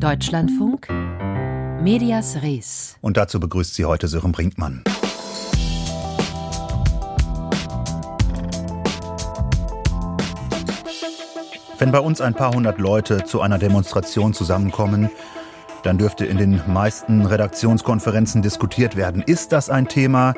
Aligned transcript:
Deutschlandfunk 0.00 0.88
Medias 1.80 2.42
Res. 2.42 2.96
Und 3.00 3.16
dazu 3.16 3.40
begrüßt 3.40 3.74
sie 3.74 3.84
heute 3.84 4.08
Sören 4.08 4.32
Brinkmann. 4.32 4.82
Wenn 11.78 11.92
bei 11.92 12.00
uns 12.00 12.20
ein 12.20 12.34
paar 12.34 12.52
hundert 12.52 12.78
Leute 12.78 13.24
zu 13.24 13.40
einer 13.40 13.58
Demonstration 13.58 14.34
zusammenkommen, 14.34 15.08
dann 15.82 15.96
dürfte 15.96 16.26
in 16.26 16.36
den 16.36 16.60
meisten 16.66 17.24
Redaktionskonferenzen 17.24 18.42
diskutiert 18.42 18.96
werden. 18.96 19.22
Ist 19.22 19.52
das 19.52 19.70
ein 19.70 19.88
Thema? 19.88 20.34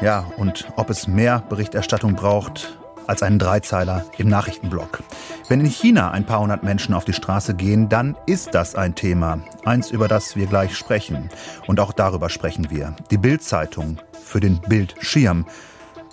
Ja, 0.00 0.26
und 0.36 0.66
ob 0.76 0.90
es 0.90 1.06
mehr 1.06 1.44
Berichterstattung 1.48 2.14
braucht 2.14 2.78
als 3.06 3.22
einen 3.22 3.38
Dreizeiler 3.38 4.04
im 4.18 4.28
Nachrichtenblock. 4.28 5.02
Wenn 5.48 5.60
in 5.60 5.66
China 5.66 6.10
ein 6.10 6.24
paar 6.24 6.40
hundert 6.40 6.62
Menschen 6.62 6.94
auf 6.94 7.04
die 7.04 7.12
Straße 7.12 7.54
gehen, 7.54 7.88
dann 7.88 8.16
ist 8.26 8.54
das 8.54 8.74
ein 8.74 8.94
Thema. 8.94 9.40
Eins, 9.64 9.90
über 9.90 10.08
das 10.08 10.36
wir 10.36 10.46
gleich 10.46 10.76
sprechen. 10.76 11.28
Und 11.66 11.80
auch 11.80 11.92
darüber 11.92 12.28
sprechen 12.28 12.70
wir. 12.70 12.94
Die 13.10 13.18
Bildzeitung 13.18 13.98
für 14.22 14.40
den 14.40 14.60
Bildschirm. 14.60 15.46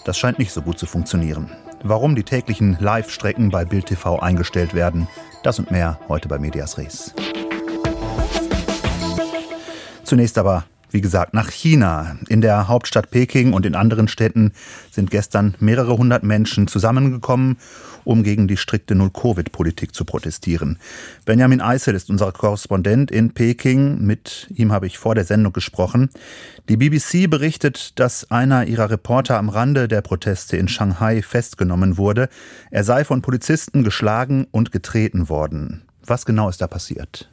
Das 0.05 0.17
scheint 0.17 0.39
nicht 0.39 0.51
so 0.51 0.61
gut 0.61 0.79
zu 0.79 0.85
funktionieren. 0.85 1.51
Warum 1.83 2.15
die 2.15 2.23
täglichen 2.23 2.77
Live-Strecken 2.79 3.49
bei 3.49 3.65
Bild 3.65 3.87
TV 3.87 4.19
eingestellt 4.19 4.73
werden, 4.73 5.07
das 5.43 5.59
und 5.59 5.71
mehr 5.71 5.99
heute 6.07 6.27
bei 6.27 6.37
Medias 6.37 6.77
Res. 6.77 7.13
Zunächst 10.03 10.37
aber 10.37 10.65
wie 10.91 11.01
gesagt, 11.01 11.33
nach 11.33 11.49
China. 11.49 12.17
In 12.27 12.41
der 12.41 12.67
Hauptstadt 12.67 13.11
Peking 13.11 13.53
und 13.53 13.65
in 13.65 13.75
anderen 13.75 14.07
Städten 14.07 14.53
sind 14.91 15.09
gestern 15.09 15.55
mehrere 15.59 15.97
hundert 15.97 16.23
Menschen 16.23 16.67
zusammengekommen, 16.67 17.57
um 18.03 18.23
gegen 18.23 18.47
die 18.47 18.57
strikte 18.57 18.95
Null-Covid-Politik 18.95 19.95
zu 19.95 20.05
protestieren. 20.05 20.79
Benjamin 21.25 21.61
Eisel 21.61 21.95
ist 21.95 22.09
unser 22.09 22.31
Korrespondent 22.31 23.11
in 23.11 23.33
Peking. 23.33 24.01
Mit 24.01 24.47
ihm 24.53 24.71
habe 24.71 24.87
ich 24.87 24.97
vor 24.97 25.15
der 25.15 25.23
Sendung 25.23 25.53
gesprochen. 25.53 26.09
Die 26.67 26.77
BBC 26.77 27.29
berichtet, 27.29 27.99
dass 27.99 28.29
einer 28.31 28.65
ihrer 28.65 28.89
Reporter 28.89 29.37
am 29.37 29.49
Rande 29.49 29.87
der 29.87 30.01
Proteste 30.01 30.57
in 30.57 30.67
Shanghai 30.67 31.21
festgenommen 31.21 31.97
wurde. 31.97 32.29
Er 32.69 32.83
sei 32.83 33.05
von 33.05 33.21
Polizisten 33.21 33.83
geschlagen 33.83 34.47
und 34.51 34.71
getreten 34.71 35.29
worden. 35.29 35.83
Was 36.05 36.25
genau 36.25 36.49
ist 36.49 36.61
da 36.61 36.67
passiert? 36.67 37.29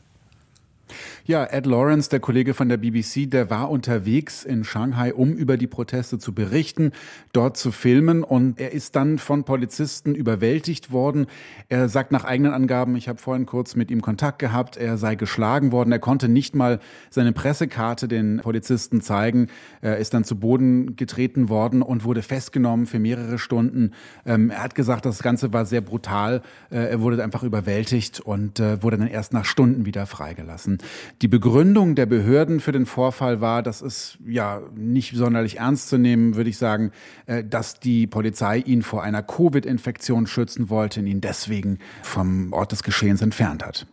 Ja, 1.29 1.45
Ed 1.45 1.67
Lawrence, 1.67 2.09
der 2.09 2.21
Kollege 2.21 2.55
von 2.55 2.71
der 2.71 2.79
BBC, 2.79 3.31
der 3.31 3.51
war 3.51 3.69
unterwegs 3.71 4.45
in 4.45 4.65
Shanghai, 4.65 5.13
um 5.13 5.35
über 5.35 5.59
die 5.59 5.67
Proteste 5.67 6.19
zu 6.19 6.33
berichten, 6.33 6.93
dort 7.35 7.59
zu 7.59 7.71
filmen 7.71 8.25
und 8.25 8.59
er 8.59 8.73
ist 8.73 8.97
dann 8.97 9.19
von 9.19 9.45
Polizisten 9.45 10.15
überwältigt 10.15 10.91
worden. 10.91 11.27
Er 11.69 11.91
sagt 11.91 12.13
nach 12.13 12.25
eigenen 12.25 12.55
Angaben, 12.55 12.97
ich 12.97 13.11
habe 13.11 13.19
vorhin 13.19 13.45
kurz 13.45 13.77
mit 13.77 13.91
ihm 13.91 14.01
Kontakt 14.01 14.39
gehabt, 14.39 14.79
er 14.79 14.97
sei 14.97 15.17
geschlagen 15.17 15.71
worden, 15.71 15.93
er 15.93 15.99
konnte 15.99 16.31
nicht 16.31 16.55
mal 16.55 16.81
seine 17.11 17.33
Pressekarte 17.33 18.09
den 18.09 18.39
Polizisten 18.39 19.03
zeigen, 19.03 19.49
er 19.83 19.99
ist 19.99 20.15
dann 20.15 20.25
zu 20.25 20.41
Boden 20.41 20.97
getreten 20.97 21.51
worden 21.51 21.83
und 21.83 22.05
wurde 22.05 22.23
festgenommen 22.23 22.87
für 22.87 23.01
mehrere 23.01 23.39
Stunden. 23.39 23.91
Ähm, 24.25 24.49
er 24.49 24.63
hat 24.63 24.75
gesagt, 24.75 25.05
das 25.05 25.23
Ganze 25.23 25.53
war 25.53 25.67
sehr 25.67 25.83
brutal, 25.83 26.41
äh, 26.71 26.89
er 26.89 27.03
wurde 27.03 27.23
einfach 27.23 27.43
überwältigt 27.43 28.19
und 28.19 28.61
äh, 28.61 28.83
wurde 28.83 28.97
dann 28.97 29.09
erst 29.09 29.35
nach 29.35 29.45
Stunden 29.45 29.85
wieder 29.85 30.07
freigelassen. 30.07 30.79
Die 31.21 31.29
Begründung 31.29 31.97
der 31.97 32.07
Behörden 32.07 32.61
für 32.61 32.71
den 32.71 32.87
Vorfall 32.87 33.41
war, 33.41 33.65
das 33.65 33.83
ist 33.83 34.19
ja 34.25 34.63
nicht 34.77 35.17
sonderlich 35.17 35.59
ernst 35.59 35.89
zu 35.89 35.99
nehmen, 35.99 36.37
würde 36.37 36.49
ich 36.49 36.59
sagen, 36.59 36.93
äh, 37.27 37.43
dass 37.43 37.81
die 37.81 38.07
Polizei 38.07 38.59
ihn 38.59 38.83
vor 38.83 39.03
einer 39.03 39.25
Covid-Infektion 39.25 40.29
schützen 40.29 40.71
wollte 40.71 41.01
und 41.01 41.09
ihn 41.09 41.21
deswegen 41.21 41.81
vom 42.03 42.53
Ort 42.53 42.71
des 42.71 42.85
Geschehens 42.85 43.21
entfernt 43.21 43.65
hat. 43.65 43.87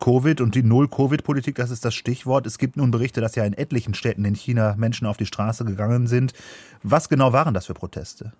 Covid 0.00 0.40
und 0.40 0.56
die 0.56 0.64
Null-Covid-Politik, 0.64 1.54
das 1.54 1.70
ist 1.70 1.84
das 1.84 1.94
Stichwort. 1.94 2.46
Es 2.46 2.58
gibt 2.58 2.76
nun 2.76 2.90
Berichte, 2.90 3.20
dass 3.20 3.36
ja 3.36 3.44
in 3.44 3.54
etlichen 3.54 3.94
Städten 3.94 4.24
in 4.24 4.34
China 4.34 4.74
Menschen 4.76 5.06
auf 5.06 5.16
die 5.16 5.26
Straße 5.26 5.64
gegangen 5.64 6.08
sind. 6.08 6.32
Was 6.82 7.08
genau 7.08 7.32
waren 7.32 7.54
das 7.54 7.66
für 7.66 7.74
Proteste? 7.74 8.32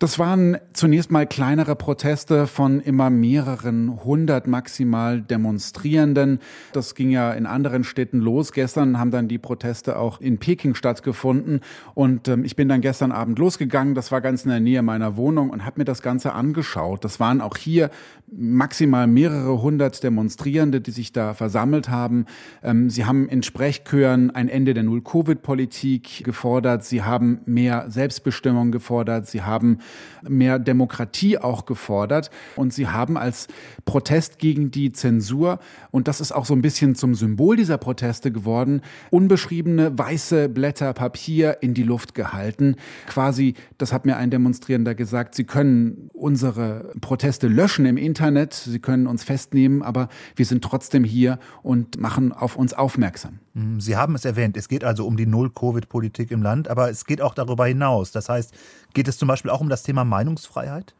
Das 0.00 0.18
waren 0.18 0.56
zunächst 0.72 1.10
mal 1.10 1.26
kleinere 1.26 1.76
Proteste 1.76 2.46
von 2.46 2.80
immer 2.80 3.10
mehreren 3.10 4.02
hundert 4.02 4.46
maximal 4.46 5.20
Demonstrierenden. 5.20 6.38
Das 6.72 6.94
ging 6.94 7.10
ja 7.10 7.32
in 7.32 7.44
anderen 7.44 7.84
Städten 7.84 8.18
los. 8.18 8.52
Gestern 8.52 8.98
haben 8.98 9.10
dann 9.10 9.28
die 9.28 9.36
Proteste 9.36 9.98
auch 9.98 10.18
in 10.18 10.38
Peking 10.38 10.74
stattgefunden. 10.74 11.60
Und 11.92 12.28
ähm, 12.28 12.46
ich 12.46 12.56
bin 12.56 12.66
dann 12.66 12.80
gestern 12.80 13.12
Abend 13.12 13.38
losgegangen. 13.38 13.94
Das 13.94 14.10
war 14.10 14.22
ganz 14.22 14.44
in 14.44 14.50
der 14.50 14.60
Nähe 14.60 14.80
meiner 14.80 15.18
Wohnung 15.18 15.50
und 15.50 15.66
habe 15.66 15.80
mir 15.80 15.84
das 15.84 16.00
Ganze 16.00 16.32
angeschaut. 16.32 17.04
Das 17.04 17.20
waren 17.20 17.42
auch 17.42 17.58
hier 17.58 17.90
maximal 18.32 19.06
mehrere 19.06 19.60
hundert 19.60 20.02
Demonstrierende, 20.02 20.80
die 20.80 20.92
sich 20.92 21.12
da 21.12 21.34
versammelt 21.34 21.90
haben. 21.90 22.24
Ähm, 22.62 22.88
sie 22.88 23.04
haben 23.04 23.28
in 23.28 23.42
Sprechchören 23.42 24.30
ein 24.30 24.48
Ende 24.48 24.72
der 24.72 24.84
Null-Covid-Politik 24.84 26.24
gefordert. 26.24 26.84
Sie 26.84 27.02
haben 27.02 27.40
mehr 27.44 27.90
Selbstbestimmung 27.90 28.72
gefordert. 28.72 29.26
Sie 29.26 29.42
haben 29.42 29.80
mehr 30.28 30.58
Demokratie 30.58 31.38
auch 31.38 31.66
gefordert. 31.66 32.30
Und 32.56 32.72
sie 32.72 32.88
haben 32.88 33.16
als 33.16 33.48
Protest 33.84 34.38
gegen 34.38 34.70
die 34.70 34.92
Zensur, 34.92 35.58
und 35.90 36.08
das 36.08 36.20
ist 36.20 36.32
auch 36.32 36.44
so 36.44 36.54
ein 36.54 36.62
bisschen 36.62 36.94
zum 36.94 37.14
Symbol 37.14 37.56
dieser 37.56 37.78
Proteste 37.78 38.32
geworden, 38.32 38.82
unbeschriebene 39.10 39.98
weiße 39.98 40.48
Blätter 40.48 40.92
Papier 40.92 41.58
in 41.60 41.74
die 41.74 41.82
Luft 41.82 42.14
gehalten. 42.14 42.76
Quasi, 43.06 43.54
das 43.78 43.92
hat 43.92 44.04
mir 44.06 44.16
ein 44.16 44.30
Demonstrierender 44.30 44.94
gesagt, 44.94 45.34
sie 45.34 45.44
können 45.44 46.09
unsere 46.20 46.92
Proteste 47.00 47.48
löschen 47.48 47.86
im 47.86 47.96
Internet, 47.96 48.54
sie 48.54 48.78
können 48.78 49.06
uns 49.06 49.24
festnehmen, 49.24 49.82
aber 49.82 50.08
wir 50.36 50.44
sind 50.44 50.62
trotzdem 50.62 51.04
hier 51.04 51.38
und 51.62 52.00
machen 52.00 52.32
auf 52.32 52.56
uns 52.56 52.74
aufmerksam. 52.74 53.40
Hm, 53.54 53.80
sie 53.80 53.96
haben 53.96 54.14
es 54.14 54.24
erwähnt, 54.24 54.56
es 54.56 54.68
geht 54.68 54.84
also 54.84 55.06
um 55.06 55.16
die 55.16 55.26
Null-Covid-Politik 55.26 56.30
im 56.30 56.42
Land, 56.42 56.68
aber 56.68 56.90
es 56.90 57.04
geht 57.04 57.20
auch 57.20 57.34
darüber 57.34 57.66
hinaus. 57.66 58.12
Das 58.12 58.28
heißt, 58.28 58.54
geht 58.94 59.08
es 59.08 59.18
zum 59.18 59.28
Beispiel 59.28 59.50
auch 59.50 59.60
um 59.60 59.68
das 59.68 59.82
Thema 59.82 60.04
Meinungsfreiheit? 60.04 60.94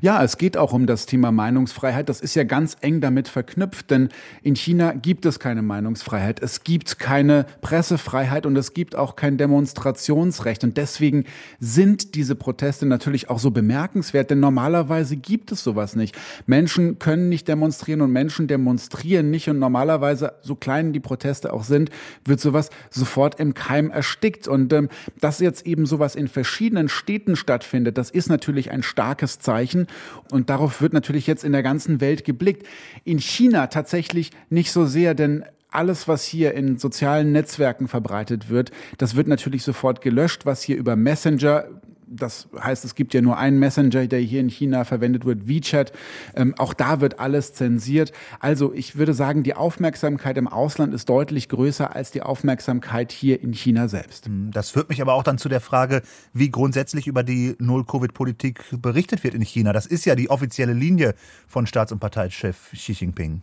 Ja, 0.00 0.22
es 0.22 0.38
geht 0.38 0.56
auch 0.56 0.72
um 0.72 0.86
das 0.86 1.06
Thema 1.06 1.32
Meinungsfreiheit. 1.32 2.08
Das 2.08 2.20
ist 2.20 2.34
ja 2.34 2.44
ganz 2.44 2.76
eng 2.80 3.00
damit 3.00 3.28
verknüpft, 3.28 3.90
denn 3.90 4.08
in 4.42 4.56
China 4.56 4.92
gibt 4.92 5.26
es 5.26 5.38
keine 5.38 5.62
Meinungsfreiheit. 5.62 6.42
Es 6.42 6.64
gibt 6.64 6.98
keine 6.98 7.46
Pressefreiheit 7.60 8.46
und 8.46 8.56
es 8.56 8.74
gibt 8.74 8.96
auch 8.96 9.16
kein 9.16 9.36
Demonstrationsrecht. 9.36 10.64
Und 10.64 10.76
deswegen 10.76 11.24
sind 11.60 12.14
diese 12.14 12.34
Proteste 12.34 12.86
natürlich 12.86 13.30
auch 13.30 13.38
so 13.38 13.50
bemerkenswert, 13.50 14.30
denn 14.30 14.40
normalerweise 14.40 15.16
gibt 15.16 15.52
es 15.52 15.62
sowas 15.62 15.96
nicht. 15.96 16.16
Menschen 16.46 16.98
können 16.98 17.28
nicht 17.28 17.48
demonstrieren 17.48 18.00
und 18.00 18.12
Menschen 18.12 18.48
demonstrieren 18.48 19.30
nicht. 19.30 19.48
Und 19.48 19.58
normalerweise, 19.58 20.34
so 20.42 20.54
klein 20.54 20.92
die 20.92 21.00
Proteste 21.00 21.52
auch 21.52 21.64
sind, 21.64 21.90
wird 22.24 22.40
sowas 22.40 22.70
sofort 22.90 23.38
im 23.40 23.54
Keim 23.54 23.90
erstickt. 23.90 24.48
Und 24.48 24.72
ähm, 24.72 24.88
dass 25.20 25.40
jetzt 25.40 25.66
eben 25.66 25.86
sowas 25.86 26.14
in 26.14 26.28
verschiedenen 26.28 26.88
Städten 26.88 27.36
stattfindet, 27.36 27.98
das 27.98 28.10
ist 28.10 28.28
natürlich 28.28 28.70
ein 28.70 28.82
starkes 28.82 29.38
Zeichen 29.38 29.65
erreichen. 29.66 29.86
Und 30.30 30.50
darauf 30.50 30.80
wird 30.80 30.92
natürlich 30.92 31.26
jetzt 31.26 31.44
in 31.44 31.52
der 31.52 31.62
ganzen 31.62 32.00
Welt 32.00 32.24
geblickt. 32.24 32.66
In 33.04 33.18
China 33.18 33.66
tatsächlich 33.68 34.30
nicht 34.50 34.72
so 34.72 34.86
sehr, 34.86 35.14
denn 35.14 35.44
alles, 35.70 36.08
was 36.08 36.24
hier 36.24 36.54
in 36.54 36.78
sozialen 36.78 37.32
Netzwerken 37.32 37.88
verbreitet 37.88 38.48
wird, 38.48 38.70
das 38.98 39.16
wird 39.16 39.28
natürlich 39.28 39.62
sofort 39.62 40.00
gelöscht, 40.00 40.46
was 40.46 40.62
hier 40.62 40.76
über 40.76 40.96
Messenger 40.96 41.66
das 42.06 42.48
heißt, 42.58 42.84
es 42.84 42.94
gibt 42.94 43.14
ja 43.14 43.20
nur 43.20 43.36
einen 43.36 43.58
Messenger, 43.58 44.06
der 44.06 44.20
hier 44.20 44.40
in 44.40 44.48
China 44.48 44.84
verwendet 44.84 45.24
wird, 45.24 45.48
WeChat. 45.48 45.92
Ähm, 46.34 46.54
auch 46.58 46.72
da 46.72 47.00
wird 47.00 47.18
alles 47.18 47.52
zensiert. 47.54 48.12
Also 48.40 48.72
ich 48.72 48.96
würde 48.96 49.14
sagen, 49.14 49.42
die 49.42 49.54
Aufmerksamkeit 49.54 50.36
im 50.38 50.48
Ausland 50.48 50.94
ist 50.94 51.08
deutlich 51.08 51.48
größer 51.48 51.94
als 51.94 52.10
die 52.10 52.22
Aufmerksamkeit 52.22 53.12
hier 53.12 53.42
in 53.42 53.52
China 53.52 53.88
selbst. 53.88 54.26
Hm, 54.26 54.50
das 54.52 54.70
führt 54.70 54.88
mich 54.88 55.02
aber 55.02 55.14
auch 55.14 55.22
dann 55.22 55.38
zu 55.38 55.48
der 55.48 55.60
Frage, 55.60 56.02
wie 56.32 56.50
grundsätzlich 56.50 57.06
über 57.06 57.22
die 57.22 57.56
Null-Covid-Politik 57.58 58.64
berichtet 58.80 59.24
wird 59.24 59.34
in 59.34 59.42
China. 59.42 59.72
Das 59.72 59.86
ist 59.86 60.04
ja 60.04 60.14
die 60.14 60.30
offizielle 60.30 60.72
Linie 60.72 61.14
von 61.46 61.66
Staats- 61.66 61.92
und 61.92 61.98
Parteichef 61.98 62.70
Xi 62.72 62.92
Jinping. 62.92 63.42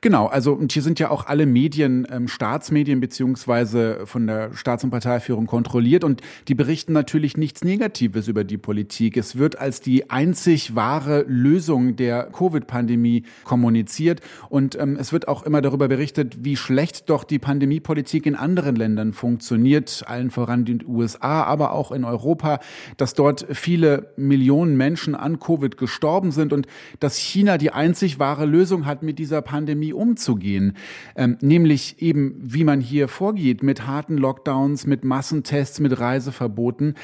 Genau, 0.00 0.26
also 0.26 0.52
und 0.54 0.72
hier 0.72 0.82
sind 0.82 0.98
ja 0.98 1.10
auch 1.10 1.26
alle 1.26 1.46
Medien, 1.46 2.06
ähm, 2.10 2.26
Staatsmedien 2.26 2.98
beziehungsweise 2.98 4.06
von 4.06 4.26
der 4.26 4.52
Staats- 4.54 4.82
und 4.82 4.90
Parteiführung 4.90 5.46
kontrolliert 5.46 6.02
und 6.02 6.20
die 6.48 6.56
berichten 6.56 6.92
natürlich 6.92 7.36
nichts 7.36 7.62
Negatives 7.62 8.26
über 8.26 8.42
die 8.42 8.58
Politik. 8.58 9.16
Es 9.16 9.38
wird 9.38 9.60
als 9.60 9.80
die 9.80 10.10
einzig 10.10 10.74
wahre 10.74 11.24
Lösung 11.28 11.94
der 11.94 12.24
Covid-Pandemie 12.24 13.22
kommuniziert 13.44 14.20
und 14.48 14.76
ähm, 14.80 14.96
es 14.98 15.12
wird 15.12 15.28
auch 15.28 15.44
immer 15.44 15.62
darüber 15.62 15.86
berichtet, 15.86 16.38
wie 16.44 16.56
schlecht 16.56 17.08
doch 17.08 17.22
die 17.22 17.38
Pandemiepolitik 17.38 18.26
in 18.26 18.34
anderen 18.34 18.74
Ländern 18.74 19.12
funktioniert, 19.12 20.02
allen 20.08 20.32
voran 20.32 20.64
den 20.64 20.84
USA, 20.84 21.44
aber 21.44 21.72
auch 21.72 21.92
in 21.92 22.04
Europa, 22.04 22.58
dass 22.96 23.14
dort 23.14 23.46
viele 23.52 24.12
Millionen 24.16 24.76
Menschen 24.76 25.14
an 25.14 25.38
Covid 25.38 25.76
gestorben 25.76 26.32
sind 26.32 26.52
und 26.52 26.66
dass 26.98 27.16
China 27.16 27.58
die 27.58 27.70
einzig 27.70 28.18
wahre 28.18 28.44
Lösung 28.44 28.86
hat 28.86 29.04
mit 29.04 29.20
dieser 29.20 29.40
Pandemie 29.40 29.51
umzugehen. 29.92 30.76
Ähm, 31.16 31.36
nämlich 31.40 32.00
eben, 32.00 32.36
wie 32.42 32.64
man 32.64 32.80
hier 32.80 33.08
vorgeht, 33.08 33.62
mit 33.62 33.86
harten 33.86 34.16
Lockdowns, 34.16 34.86
mit 34.86 35.04
Massentests, 35.04 35.80
mit 35.80 35.98
Reiseverboten. 35.98 36.94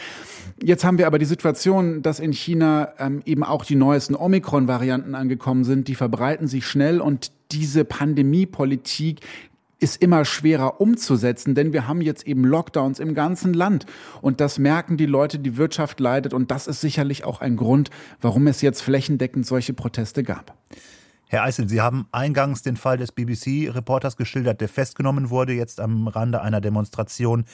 Jetzt 0.62 0.84
haben 0.84 0.98
wir 0.98 1.06
aber 1.06 1.18
die 1.18 1.24
Situation, 1.24 2.02
dass 2.02 2.20
in 2.20 2.32
China 2.32 2.92
ähm, 2.98 3.22
eben 3.24 3.44
auch 3.44 3.64
die 3.64 3.76
neuesten 3.76 4.14
Omikron-Varianten 4.14 5.14
angekommen 5.14 5.64
sind. 5.64 5.88
Die 5.88 5.94
verbreiten 5.94 6.46
sich 6.46 6.66
schnell 6.66 7.00
und 7.00 7.32
diese 7.52 7.84
Pandemiepolitik 7.84 9.20
ist 9.80 10.02
immer 10.02 10.24
schwerer 10.24 10.80
umzusetzen, 10.80 11.54
denn 11.54 11.72
wir 11.72 11.86
haben 11.86 12.00
jetzt 12.00 12.26
eben 12.26 12.44
Lockdowns 12.44 12.98
im 12.98 13.14
ganzen 13.14 13.54
Land 13.54 13.86
und 14.20 14.40
das 14.40 14.58
merken 14.58 14.96
die 14.96 15.06
Leute, 15.06 15.38
die 15.38 15.56
Wirtschaft 15.56 16.00
leidet 16.00 16.34
und 16.34 16.50
das 16.50 16.66
ist 16.66 16.80
sicherlich 16.80 17.24
auch 17.24 17.40
ein 17.40 17.56
Grund, 17.56 17.90
warum 18.20 18.46
es 18.48 18.60
jetzt 18.60 18.82
flächendeckend 18.82 19.46
solche 19.46 19.74
Proteste 19.74 20.24
gab. 20.24 20.56
Herr 21.30 21.42
Eisel, 21.42 21.68
Sie 21.68 21.82
haben 21.82 22.08
eingangs 22.10 22.62
den 22.62 22.76
Fall 22.76 22.96
des 22.96 23.12
BBC-Reporters 23.12 24.16
geschildert, 24.16 24.62
der 24.62 24.68
festgenommen 24.68 25.28
wurde, 25.28 25.52
jetzt 25.52 25.78
am 25.78 26.08
Rande 26.08 26.40
einer 26.40 26.62
Demonstration. 26.62 27.44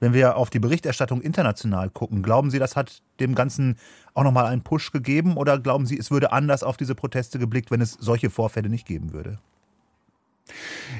Wenn 0.00 0.12
wir 0.12 0.36
auf 0.36 0.50
die 0.50 0.58
Berichterstattung 0.58 1.20
international 1.20 1.90
gucken, 1.90 2.24
glauben 2.24 2.50
Sie, 2.50 2.58
das 2.58 2.74
hat 2.74 3.02
dem 3.20 3.36
Ganzen 3.36 3.76
auch 4.14 4.24
nochmal 4.24 4.46
einen 4.46 4.62
Push 4.62 4.90
gegeben 4.90 5.36
oder 5.36 5.60
glauben 5.60 5.86
Sie, 5.86 5.96
es 5.96 6.10
würde 6.10 6.32
anders 6.32 6.64
auf 6.64 6.76
diese 6.76 6.96
Proteste 6.96 7.38
geblickt, 7.38 7.70
wenn 7.70 7.80
es 7.80 7.92
solche 7.92 8.30
Vorfälle 8.30 8.68
nicht 8.68 8.86
geben 8.86 9.12
würde? 9.12 9.38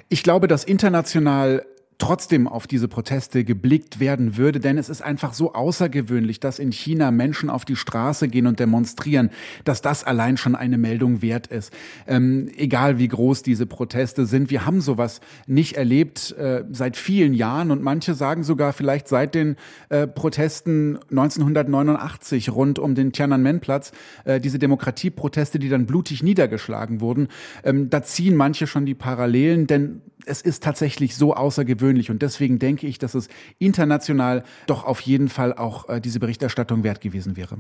Ich 0.09 0.23
glaube, 0.23 0.47
dass 0.47 0.62
international 0.62 1.67
trotzdem 2.00 2.49
auf 2.49 2.67
diese 2.67 2.88
Proteste 2.88 3.44
geblickt 3.44 4.00
werden 4.00 4.37
würde, 4.37 4.58
denn 4.58 4.79
es 4.79 4.88
ist 4.88 5.02
einfach 5.02 5.35
so 5.35 5.52
außergewöhnlich, 5.52 6.41
dass 6.41 6.58
in 6.58 6.73
China 6.73 7.11
Menschen 7.11 7.50
auf 7.50 7.64
die 7.64 7.76
Straße 7.76 8.26
gehen 8.29 8.47
und 8.47 8.58
demonstrieren, 8.58 9.31
dass 9.64 9.82
das 9.82 10.02
allein 10.02 10.37
schon 10.37 10.56
eine 10.56 10.79
Meldung 10.79 11.23
wert 11.23 11.47
ist. 11.47 11.73
Ähm, 12.08 12.50
egal 12.56 12.99
wie 12.99 13.06
groß 13.06 13.43
diese 13.43 13.67
Proteste 13.67 14.26
sind, 14.26 14.50
wir 14.50 14.67
haben 14.67 14.81
sowas 14.81 15.20
nicht 15.47 15.76
erlebt 15.76 16.32
äh, 16.32 16.64
seit 16.73 16.97
vielen 16.97 17.35
Jahren 17.35 17.70
und 17.70 17.82
manche 17.82 18.14
sagen 18.14 18.43
sogar 18.43 18.73
vielleicht 18.73 19.06
seit 19.06 19.35
den 19.35 19.56
äh, 19.91 20.06
Protesten 20.06 20.99
1989 21.11 22.50
rund 22.50 22.79
um 22.79 22.94
den 22.94 23.12
Tiananmen-Platz, 23.12 23.93
äh, 24.25 24.41
diese 24.41 24.58
Demokratieproteste, 24.58 25.58
die 25.58 25.69
dann 25.69 25.87
blutig 25.87 26.23
niedergeschlagen 26.23 27.00
wurden, 27.00 27.29
ähm, 27.62 27.91
da 27.91 28.03
ziehen 28.03 28.37
manche 28.37 28.67
schon 28.67 28.87
die 28.87 28.94
Parallelen, 28.94 29.67
denn 29.67 30.00
es 30.26 30.43
ist 30.43 30.62
tatsächlich 30.62 31.17
so 31.17 31.35
außergewöhnlich 31.35 31.89
und 32.10 32.22
deswegen 32.22 32.58
denke 32.58 32.87
ich, 32.87 32.98
dass 32.98 33.14
es 33.14 33.28
international 33.58 34.44
doch 34.66 34.84
auf 34.84 35.00
jeden 35.00 35.28
Fall 35.28 35.54
auch 35.54 35.88
äh, 35.88 36.00
diese 36.00 36.20
Berichterstattung 36.20 36.84
wert 36.84 37.00
gewesen 37.00 37.37
wäre. 37.37 37.58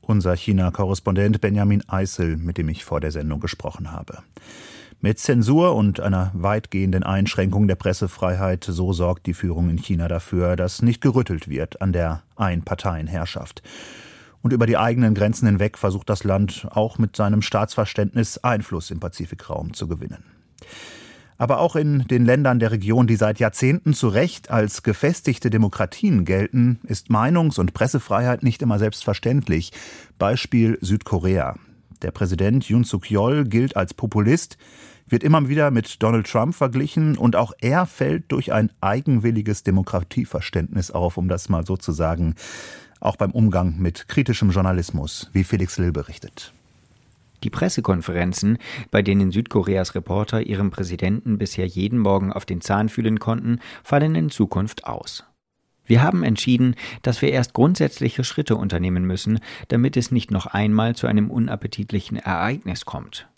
Unser 0.00 0.34
China-Korrespondent 0.34 1.40
Benjamin 1.40 1.82
Eisel, 1.86 2.38
mit 2.38 2.56
dem 2.56 2.68
ich 2.70 2.84
vor 2.84 3.00
der 3.00 3.10
Sendung 3.10 3.40
gesprochen 3.40 3.92
habe. 3.92 4.22
Mit 5.00 5.18
Zensur 5.18 5.76
und 5.76 6.00
einer 6.00 6.32
weitgehenden 6.34 7.02
Einschränkung 7.02 7.68
der 7.68 7.76
Pressefreiheit, 7.76 8.64
so 8.64 8.92
sorgt 8.92 9.26
die 9.26 9.34
Führung 9.34 9.68
in 9.70 9.76
China 9.76 10.08
dafür, 10.08 10.56
dass 10.56 10.82
nicht 10.82 11.00
gerüttelt 11.00 11.48
wird 11.48 11.80
an 11.82 11.92
der 11.92 12.22
Einparteienherrschaft. 12.36 13.62
Und 14.42 14.52
über 14.52 14.66
die 14.66 14.76
eigenen 14.76 15.14
Grenzen 15.14 15.46
hinweg 15.46 15.78
versucht 15.78 16.08
das 16.08 16.24
Land 16.24 16.66
auch 16.70 16.98
mit 16.98 17.14
seinem 17.14 17.42
Staatsverständnis 17.42 18.38
Einfluss 18.38 18.90
im 18.90 18.98
Pazifikraum 18.98 19.74
zu 19.74 19.88
gewinnen. 19.88 20.24
Aber 21.38 21.60
auch 21.60 21.76
in 21.76 22.06
den 22.08 22.24
Ländern 22.24 22.58
der 22.58 22.72
Region, 22.72 23.06
die 23.06 23.14
seit 23.14 23.38
Jahrzehnten 23.38 23.94
zu 23.94 24.08
Recht 24.08 24.50
als 24.50 24.82
gefestigte 24.82 25.50
Demokratien 25.50 26.24
gelten, 26.24 26.80
ist 26.82 27.10
Meinungs- 27.10 27.60
und 27.60 27.74
Pressefreiheit 27.74 28.42
nicht 28.42 28.60
immer 28.60 28.80
selbstverständlich. 28.80 29.72
Beispiel 30.18 30.78
Südkorea. 30.80 31.54
Der 32.02 32.10
Präsident 32.10 32.68
Yoon 32.68 32.84
Suk-yeol 32.84 33.44
gilt 33.44 33.76
als 33.76 33.94
Populist, 33.94 34.58
wird 35.06 35.22
immer 35.22 35.48
wieder 35.48 35.70
mit 35.70 36.02
Donald 36.02 36.26
Trump 36.26 36.54
verglichen 36.54 37.16
und 37.16 37.36
auch 37.36 37.52
er 37.60 37.86
fällt 37.86 38.30
durch 38.30 38.52
ein 38.52 38.70
eigenwilliges 38.80 39.62
Demokratieverständnis 39.62 40.90
auf, 40.90 41.16
um 41.16 41.28
das 41.28 41.48
mal 41.48 41.64
so 41.64 41.76
zu 41.76 41.92
sagen, 41.92 42.34
auch 43.00 43.16
beim 43.16 43.30
Umgang 43.30 43.78
mit 43.78 44.08
kritischem 44.08 44.50
Journalismus, 44.50 45.30
wie 45.32 45.44
Felix 45.44 45.78
Lill 45.78 45.92
berichtet. 45.92 46.52
Die 47.42 47.50
Pressekonferenzen, 47.50 48.58
bei 48.90 49.02
denen 49.02 49.30
Südkoreas 49.30 49.94
Reporter 49.94 50.42
ihrem 50.42 50.70
Präsidenten 50.70 51.38
bisher 51.38 51.66
jeden 51.66 51.98
Morgen 51.98 52.32
auf 52.32 52.44
den 52.44 52.60
Zahn 52.60 52.88
fühlen 52.88 53.18
konnten, 53.18 53.60
fallen 53.82 54.14
in 54.14 54.30
Zukunft 54.30 54.86
aus. 54.86 55.24
Wir 55.84 56.02
haben 56.02 56.22
entschieden, 56.22 56.74
dass 57.02 57.22
wir 57.22 57.30
erst 57.30 57.54
grundsätzliche 57.54 58.22
Schritte 58.22 58.56
unternehmen 58.56 59.04
müssen, 59.04 59.40
damit 59.68 59.96
es 59.96 60.10
nicht 60.10 60.30
noch 60.30 60.46
einmal 60.46 60.94
zu 60.94 61.06
einem 61.06 61.30
unappetitlichen 61.30 62.18
Ereignis 62.18 62.84
kommt 62.84 63.28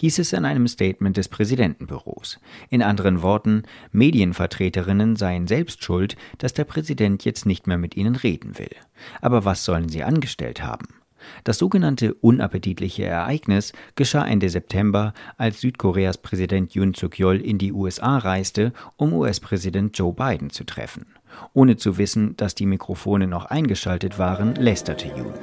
hieß 0.00 0.18
es 0.18 0.32
in 0.32 0.46
einem 0.46 0.66
Statement 0.66 1.16
des 1.18 1.28
Präsidentenbüros. 1.28 2.40
In 2.70 2.82
anderen 2.82 3.20
Worten, 3.20 3.64
Medienvertreterinnen 3.92 5.14
seien 5.16 5.46
selbst 5.46 5.84
schuld, 5.84 6.16
dass 6.38 6.54
der 6.54 6.64
Präsident 6.64 7.26
jetzt 7.26 7.44
nicht 7.44 7.66
mehr 7.66 7.76
mit 7.76 7.96
ihnen 7.98 8.16
reden 8.16 8.58
will. 8.58 8.74
Aber 9.20 9.44
was 9.44 9.64
sollen 9.66 9.90
sie 9.90 10.02
angestellt 10.02 10.62
haben? 10.62 10.99
Das 11.44 11.58
sogenannte 11.58 12.14
unappetitliche 12.14 13.04
Ereignis 13.04 13.72
geschah 13.94 14.26
Ende 14.26 14.48
September, 14.48 15.12
als 15.36 15.60
Südkoreas 15.60 16.18
Präsident 16.18 16.74
Yoon 16.74 16.94
Suk-yeol 16.94 17.40
in 17.40 17.58
die 17.58 17.72
USA 17.72 18.18
reiste, 18.18 18.72
um 18.96 19.12
US-Präsident 19.12 19.96
Joe 19.98 20.12
Biden 20.12 20.50
zu 20.50 20.64
treffen. 20.64 21.06
Ohne 21.54 21.76
zu 21.76 21.98
wissen, 21.98 22.36
dass 22.36 22.54
die 22.54 22.66
Mikrofone 22.66 23.26
noch 23.26 23.46
eingeschaltet 23.46 24.18
waren, 24.18 24.54
lästerte 24.56 25.08
Yoon. 25.08 25.34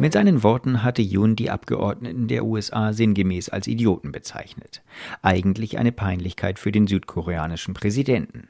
Mit 0.00 0.12
seinen 0.12 0.42
Worten 0.42 0.82
hatte 0.82 1.02
Yoon 1.02 1.36
die 1.36 1.50
Abgeordneten 1.50 2.26
der 2.26 2.44
USA 2.44 2.92
sinngemäß 2.92 3.48
als 3.48 3.68
Idioten 3.68 4.10
bezeichnet. 4.10 4.82
Eigentlich 5.22 5.78
eine 5.78 5.92
Peinlichkeit 5.92 6.58
für 6.58 6.72
den 6.72 6.88
südkoreanischen 6.88 7.74
Präsidenten. 7.74 8.48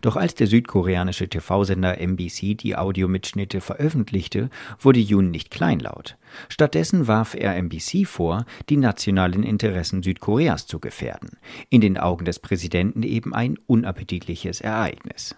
Doch 0.00 0.16
als 0.16 0.34
der 0.34 0.46
südkoreanische 0.46 1.28
TV-Sender 1.28 2.00
MBC 2.00 2.56
die 2.56 2.76
Audiomitschnitte 2.76 3.60
veröffentlichte, 3.60 4.48
wurde 4.80 5.00
Yoon 5.00 5.30
nicht 5.30 5.50
kleinlaut. 5.50 6.16
Stattdessen 6.48 7.06
warf 7.06 7.34
er 7.34 7.56
MBC 7.56 8.06
vor, 8.06 8.46
die 8.70 8.78
nationalen 8.78 9.42
Interessen 9.42 10.02
Südkoreas 10.02 10.66
zu 10.66 10.80
gefährden. 10.80 11.36
In 11.68 11.82
den 11.82 11.98
Augen 11.98 12.24
des 12.24 12.38
Präsidenten 12.38 13.02
eben 13.02 13.34
ein 13.34 13.58
unappetitliches 13.66 14.62
Ereignis. 14.62 15.36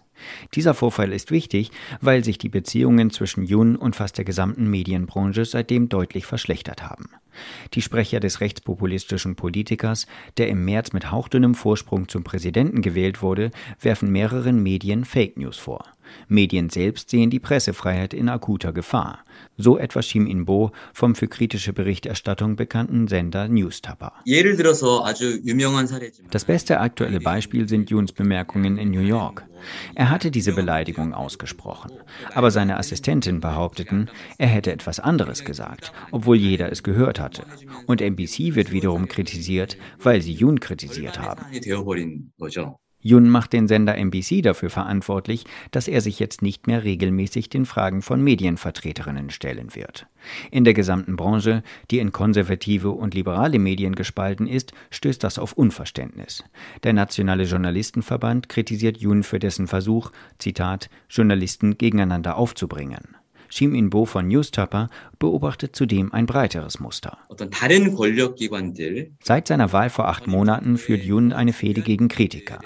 Dieser 0.54 0.74
Vorfall 0.74 1.12
ist 1.12 1.30
wichtig, 1.30 1.70
weil 2.00 2.24
sich 2.24 2.38
die 2.38 2.48
Beziehungen 2.48 3.10
zwischen 3.10 3.44
Yun 3.44 3.76
und 3.76 3.96
fast 3.96 4.18
der 4.18 4.24
gesamten 4.24 4.68
Medienbranche 4.70 5.44
seitdem 5.44 5.88
deutlich 5.88 6.26
verschlechtert 6.26 6.82
haben. 6.82 7.10
Die 7.74 7.82
Sprecher 7.82 8.20
des 8.20 8.40
rechtspopulistischen 8.40 9.36
Politikers, 9.36 10.06
der 10.36 10.48
im 10.48 10.64
März 10.64 10.92
mit 10.92 11.10
hauchdünnem 11.10 11.54
Vorsprung 11.54 12.08
zum 12.08 12.24
Präsidenten 12.24 12.82
gewählt 12.82 13.22
wurde, 13.22 13.50
werfen 13.80 14.10
mehreren 14.10 14.62
Medien 14.62 15.04
Fake 15.04 15.36
News 15.36 15.56
vor. 15.56 15.84
Medien 16.28 16.70
selbst 16.70 17.10
sehen 17.10 17.30
die 17.30 17.40
Pressefreiheit 17.40 18.14
in 18.14 18.28
akuter 18.28 18.72
Gefahr. 18.72 19.20
So 19.56 19.78
etwa 19.78 20.02
Shim 20.02 20.26
In-bo 20.26 20.72
vom 20.92 21.14
für 21.14 21.28
kritische 21.28 21.72
Berichterstattung 21.72 22.56
bekannten 22.56 23.08
Sender 23.08 23.48
Newstapper. 23.48 24.12
Das 26.30 26.44
beste 26.44 26.80
aktuelle 26.80 27.20
Beispiel 27.20 27.68
sind 27.68 27.90
Juns 27.90 28.12
Bemerkungen 28.12 28.78
in 28.78 28.90
New 28.90 29.00
York. 29.00 29.46
Er 29.94 30.10
hatte 30.10 30.30
diese 30.30 30.52
Beleidigung 30.52 31.14
ausgesprochen, 31.14 31.92
aber 32.34 32.50
seine 32.50 32.76
Assistenten 32.76 33.40
behaupteten, 33.40 34.10
er 34.38 34.48
hätte 34.48 34.72
etwas 34.72 35.00
anderes 35.00 35.44
gesagt, 35.44 35.92
obwohl 36.12 36.36
jeder 36.36 36.70
es 36.70 36.82
gehört 36.82 37.20
hatte. 37.20 37.44
Und 37.86 38.00
NBC 38.00 38.54
wird 38.54 38.70
wiederum 38.70 39.08
kritisiert, 39.08 39.76
weil 39.98 40.22
sie 40.22 40.32
Jun 40.32 40.60
kritisiert 40.60 41.18
haben. 41.18 41.44
Yun 43.00 43.28
macht 43.28 43.52
den 43.52 43.68
Sender 43.68 43.96
NBC 43.96 44.42
dafür 44.42 44.70
verantwortlich, 44.70 45.44
dass 45.70 45.86
er 45.86 46.00
sich 46.00 46.18
jetzt 46.18 46.42
nicht 46.42 46.66
mehr 46.66 46.82
regelmäßig 46.82 47.48
den 47.48 47.64
Fragen 47.64 48.02
von 48.02 48.22
Medienvertreterinnen 48.22 49.30
stellen 49.30 49.74
wird. 49.76 50.06
In 50.50 50.64
der 50.64 50.74
gesamten 50.74 51.16
Branche, 51.16 51.62
die 51.90 52.00
in 52.00 52.10
konservative 52.10 52.90
und 52.90 53.14
liberale 53.14 53.58
Medien 53.58 53.94
gespalten 53.94 54.48
ist, 54.48 54.72
stößt 54.90 55.22
das 55.22 55.38
auf 55.38 55.52
Unverständnis. 55.52 56.42
Der 56.82 56.92
Nationale 56.92 57.44
Journalistenverband 57.44 58.48
kritisiert 58.48 58.98
Yun 58.98 59.22
für 59.22 59.38
dessen 59.38 59.68
Versuch, 59.68 60.10
Zitat, 60.38 60.90
Journalisten 61.08 61.78
gegeneinander 61.78 62.36
aufzubringen. 62.36 63.17
Shim 63.48 63.74
In-bo 63.74 64.04
von 64.04 64.28
Newstopper 64.28 64.88
beobachtet 65.18 65.74
zudem 65.74 66.12
ein 66.12 66.26
breiteres 66.26 66.80
Muster. 66.80 67.18
Seit 69.22 69.48
seiner 69.48 69.72
Wahl 69.72 69.90
vor 69.90 70.08
acht 70.08 70.26
Monaten 70.26 70.78
führt 70.78 71.02
Yun 71.02 71.32
eine 71.32 71.52
Fehde 71.52 71.82
gegen 71.82 72.08
Kritiker. 72.08 72.60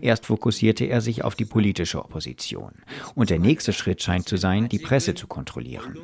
Erst 0.00 0.26
fokussierte 0.26 0.84
er 0.84 1.00
sich 1.00 1.24
auf 1.24 1.34
die 1.34 1.44
politische 1.44 2.04
Opposition. 2.04 2.72
Und 3.14 3.30
der 3.30 3.38
nächste 3.38 3.72
Schritt 3.72 4.02
scheint 4.02 4.28
zu 4.28 4.36
sein, 4.36 4.68
die 4.68 4.78
Presse 4.78 5.14
zu 5.14 5.26
kontrollieren. 5.26 5.98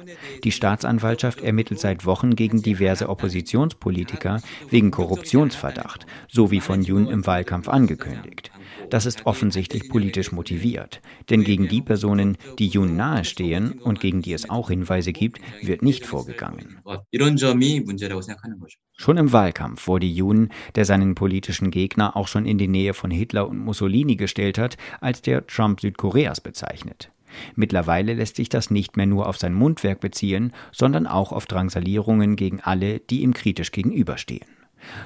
Die 0.45 0.53
Staatsanwaltschaft 0.53 1.41
ermittelt 1.41 1.81
seit 1.81 2.07
Wochen 2.07 2.35
gegen 2.37 2.63
diverse 2.63 3.09
Oppositionspolitiker 3.09 4.41
wegen 4.71 4.91
Korruptionsverdacht, 4.91 6.07
so 6.29 6.51
wie 6.51 6.61
von 6.61 6.83
Yun 6.83 7.09
im 7.09 7.27
Wahlkampf 7.27 7.69
angekündigt. 7.69 8.51
Das 8.89 9.07
ist 9.07 9.27
offensichtlich 9.27 9.89
politisch 9.89 10.33
motiviert. 10.33 11.01
Denn 11.29 11.45
gegen 11.45 11.69
die 11.69 11.83
Personen, 11.83 12.37
die 12.59 12.69
Yun 12.69 12.97
nahestehen 12.97 13.73
und 13.73 14.01
gegen 14.01 14.20
die 14.23 14.33
es 14.33 14.49
auch 14.49 14.71
Hinweise 14.71 15.13
gibt, 15.13 15.41
wird 15.63 15.83
nicht 15.83 16.07
vorgegangen. 16.07 16.79
Schon 18.97 19.17
im 19.17 19.33
Wahlkampf 19.33 19.87
wurde 19.87 20.07
Yun, 20.07 20.51
der 20.75 20.85
seinen 20.85 21.15
politischen 21.15 21.71
Gegner 21.71 22.17
auch 22.17 22.29
schon 22.29 22.47
in 22.47 22.59
die 22.59 22.69
Nähe 22.69 22.95
von 22.95 23.11
Hitler 23.11 23.49
und 23.49 23.59
Mussolini 23.59 24.17
gestellt 24.17 24.59
hat, 24.59 24.77
als 25.01 25.23
der 25.23 25.47
Trump 25.47 25.81
Südkoreas 25.81 26.41
bezeichnet. 26.41 27.11
Mittlerweile 27.55 28.15
lässt 28.15 28.37
sich 28.37 28.49
das 28.49 28.71
nicht 28.71 28.97
mehr 28.97 29.07
nur 29.07 29.29
auf 29.29 29.39
sein 29.39 29.55
Mundwerk 29.55 30.01
beziehen, 30.01 30.53
sondern 30.73 31.07
auch 31.07 31.33
auf 31.33 31.47
Drangsalierungen 31.47 32.37
gegen 32.37 32.61
alle, 32.61 33.01
die 33.01 33.23
ihm 33.23 33.35
kritisch 33.35 33.73
gegenüberstehen. 33.73 34.47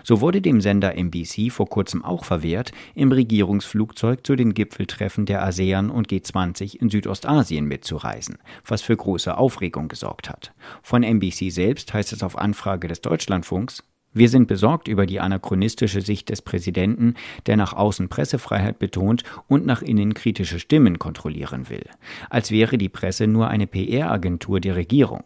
So 0.02 0.20
wurde 0.20 0.40
dem 0.40 0.60
Sender 0.60 0.96
NBC 0.96 1.50
vor 1.50 1.68
kurzem 1.68 2.04
auch 2.04 2.24
verwehrt, 2.24 2.72
im 2.94 3.12
Regierungsflugzeug 3.12 4.26
zu 4.26 4.36
den 4.36 4.54
Gipfeltreffen 4.54 5.26
der 5.26 5.42
ASEAN 5.44 5.90
und 5.90 6.08
G20 6.08 6.76
in 6.80 6.90
Südostasien 6.90 7.66
mitzureisen, 7.66 8.38
was 8.66 8.82
für 8.82 8.96
große 8.96 9.36
Aufregung 9.36 9.88
gesorgt 9.88 10.28
hat. 10.28 10.52
Von 10.82 11.02
NBC 11.02 11.50
selbst 11.50 11.92
heißt 11.92 12.12
es 12.12 12.22
auf 12.22 12.38
Anfrage 12.38 12.88
des 12.88 13.00
Deutschlandfunks, 13.00 13.82
wir 14.16 14.28
sind 14.28 14.46
besorgt 14.46 14.86
über 14.86 15.06
die 15.06 15.18
anachronistische 15.18 16.00
Sicht 16.00 16.28
des 16.28 16.40
Präsidenten, 16.40 17.14
der 17.46 17.56
nach 17.56 17.72
außen 17.72 18.08
Pressefreiheit 18.08 18.78
betont 18.78 19.24
und 19.48 19.66
nach 19.66 19.82
innen 19.82 20.14
kritische 20.14 20.60
Stimmen 20.60 21.00
kontrollieren 21.00 21.68
will, 21.68 21.84
als 22.30 22.52
wäre 22.52 22.78
die 22.78 22.88
Presse 22.88 23.26
nur 23.26 23.48
eine 23.48 23.66
PR-Agentur 23.66 24.60
der 24.60 24.76
Regierung. 24.76 25.24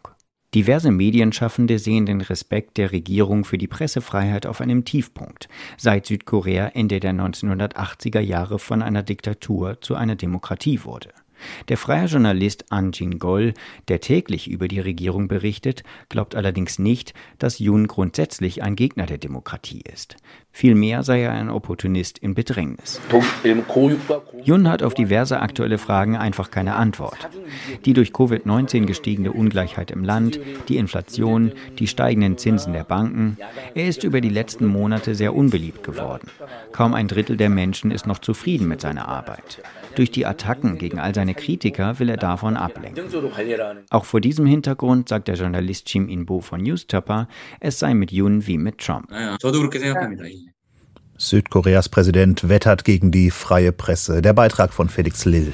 Diverse 0.55 0.91
Medienschaffende 0.91 1.79
sehen 1.79 2.07
den 2.07 2.23
Respekt 2.23 2.79
der 2.79 2.91
Regierung 2.91 3.45
für 3.45 3.59
die 3.59 3.67
Pressefreiheit 3.67 4.47
auf 4.47 4.63
einem 4.63 4.87
Tiefpunkt, 4.87 5.49
seit 5.77 6.07
Südkorea 6.07 6.69
Ende 6.69 7.01
der 7.01 7.13
1980er 7.13 8.21
Jahre 8.21 8.59
von 8.59 8.81
einer 8.81 9.03
Diktatur 9.03 9.83
zu 9.83 9.95
einer 9.95 10.17
Demokratie 10.17 10.85
wurde. 10.85 11.11
Der 11.69 11.77
freie 11.77 12.07
Journalist 12.07 12.67
An 12.71 12.93
Jin-gol, 12.93 13.55
der 13.89 14.01
täglich 14.01 14.49
über 14.49 14.69
die 14.69 14.81
Regierung 14.81 15.29
berichtet, 15.29 15.83
glaubt 16.09 16.35
allerdings 16.35 16.79
nicht, 16.79 17.15
dass 17.39 17.59
Yoon 17.59 17.87
grundsätzlich 17.87 18.63
ein 18.63 18.77
Gegner 18.77 19.07
der 19.07 19.19
Demokratie 19.19 19.83
ist. 19.93 20.17
Vielmehr 20.51 21.05
sei 21.05 21.23
er 21.23 21.33
ein 21.33 21.51
Opportunist 21.51 22.19
in 22.19 22.35
Bedrängnis. 22.35 23.01
Yoon 24.43 24.69
hat 24.69 24.83
auf 24.83 24.95
diverse 24.95 25.41
aktuelle 25.41 25.79
Fragen 25.79 26.17
einfach 26.17 26.51
keine 26.51 26.75
Antwort. 26.75 27.29
Die 27.85 27.93
durch 27.93 28.11
Covid-19 28.11 28.87
gestiegene 28.87 29.33
Ungleichheit 29.33 29.91
im 29.91 30.03
Land, 30.03 30.41
die 30.69 30.77
Inflation, 30.77 31.53
die 31.79 31.87
steigenden 31.87 32.39
Zinsen 32.39 32.73
der 32.73 32.85
Banken. 32.85 33.37
Er 33.75 33.87
ist 33.87 34.03
über 34.03 34.21
die 34.21 34.29
letzten 34.29 34.67
Monate 34.67 35.15
sehr 35.15 35.35
unbeliebt 35.35 35.85
geworden. 35.85 36.29
Kaum 36.73 36.95
ein 36.95 37.09
Drittel 37.09 37.37
der 37.37 37.51
Menschen 37.51 37.91
ist 37.91 38.07
noch 38.07 38.19
zufrieden 38.19 38.67
mit 38.67 38.81
seiner 38.81 39.07
Arbeit. 39.07 39.63
Durch 39.99 40.13
die 40.13 40.27
Attacken 40.27 40.79
gegen 40.79 41.01
all 41.01 41.13
seine 41.13 41.35
Kritiker 41.35 41.99
will 41.99 42.09
er 42.09 42.17
davon 42.17 42.57
ablenken. 42.57 43.05
Auch 43.91 44.05
vor 44.05 44.21
diesem 44.21 44.47
Hintergrund 44.47 45.09
sagt 45.09 45.27
der 45.27 45.35
Journalist 45.35 45.93
Jim 45.93 46.09
Inbo 46.09 46.41
von 46.41 46.63
Newstopper, 46.63 47.27
es 47.59 47.81
sei 47.81 47.95
mit 47.95 48.13
Yoon 48.13 48.47
wie 48.47 48.59
mit 48.59 48.79
Trump. 48.79 49.11
Südkoreas 51.17 51.89
Präsident 51.89 52.49
wettert 52.49 52.85
gegen 52.85 53.11
die 53.11 53.33
freie 53.33 53.73
Presse. 53.73 54.23
Der 54.23 54.35
Beitrag 54.35 54.73
von 54.73 54.89
Felix 54.89 55.25
Lill. 55.25 55.53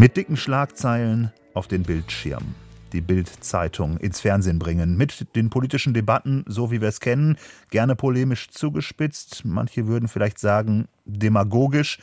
Mit 0.00 0.16
dicken 0.16 0.38
Schlagzeilen 0.38 1.30
auf 1.52 1.68
den 1.68 1.82
Bildschirm. 1.82 2.54
Die 2.94 3.02
Bild-Zeitung 3.02 3.98
ins 3.98 4.18
Fernsehen 4.20 4.58
bringen. 4.58 4.96
Mit 4.96 5.36
den 5.36 5.50
politischen 5.50 5.92
Debatten, 5.92 6.42
so 6.48 6.70
wie 6.70 6.80
wir 6.80 6.88
es 6.88 7.00
kennen, 7.00 7.36
gerne 7.68 7.96
polemisch 7.96 8.48
zugespitzt. 8.48 9.44
Manche 9.44 9.88
würden 9.88 10.08
vielleicht 10.08 10.38
sagen, 10.38 10.88
demagogisch. 11.04 11.98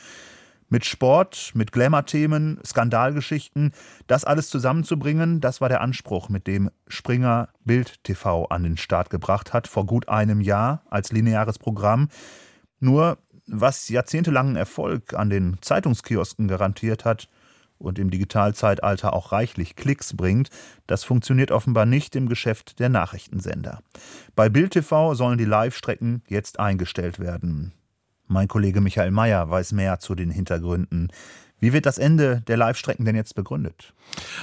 Mit 0.68 0.84
Sport, 0.84 1.50
mit 1.54 1.72
Glamour-Themen, 1.72 2.60
Skandalgeschichten, 2.64 3.72
das 4.06 4.24
alles 4.24 4.48
zusammenzubringen, 4.48 5.40
das 5.40 5.60
war 5.60 5.68
der 5.68 5.80
Anspruch, 5.80 6.28
mit 6.28 6.46
dem 6.46 6.70
Springer 6.86 7.48
Bild 7.64 8.04
TV 8.04 8.44
an 8.44 8.62
den 8.62 8.76
Start 8.76 9.10
gebracht 9.10 9.52
hat, 9.52 9.66
vor 9.66 9.86
gut 9.86 10.08
einem 10.08 10.40
Jahr 10.40 10.82
als 10.88 11.10
lineares 11.10 11.58
Programm. 11.58 12.10
Nur, 12.78 13.18
was 13.48 13.88
jahrzehntelangen 13.88 14.54
Erfolg 14.54 15.14
an 15.14 15.30
den 15.30 15.56
Zeitungskiosken 15.62 16.46
garantiert 16.46 17.04
hat, 17.04 17.28
und 17.78 17.98
im 17.98 18.10
Digitalzeitalter 18.10 19.12
auch 19.12 19.32
reichlich 19.32 19.76
Klicks 19.76 20.16
bringt, 20.16 20.50
das 20.86 21.04
funktioniert 21.04 21.50
offenbar 21.50 21.86
nicht 21.86 22.16
im 22.16 22.28
Geschäft 22.28 22.78
der 22.78 22.88
Nachrichtensender. 22.88 23.80
Bei 24.34 24.48
Bild 24.48 24.72
TV 24.72 25.14
sollen 25.14 25.38
die 25.38 25.44
Live-Strecken 25.44 26.22
jetzt 26.28 26.58
eingestellt 26.60 27.18
werden. 27.18 27.72
Mein 28.26 28.48
Kollege 28.48 28.82
Michael 28.82 29.10
Mayer 29.10 29.48
weiß 29.48 29.72
mehr 29.72 30.00
zu 30.00 30.14
den 30.14 30.30
Hintergründen. 30.30 31.10
Wie 31.60 31.72
wird 31.72 31.86
das 31.86 31.98
Ende 31.98 32.42
der 32.46 32.56
Live-Strecken 32.56 33.04
denn 33.04 33.16
jetzt 33.16 33.34
begründet? 33.34 33.92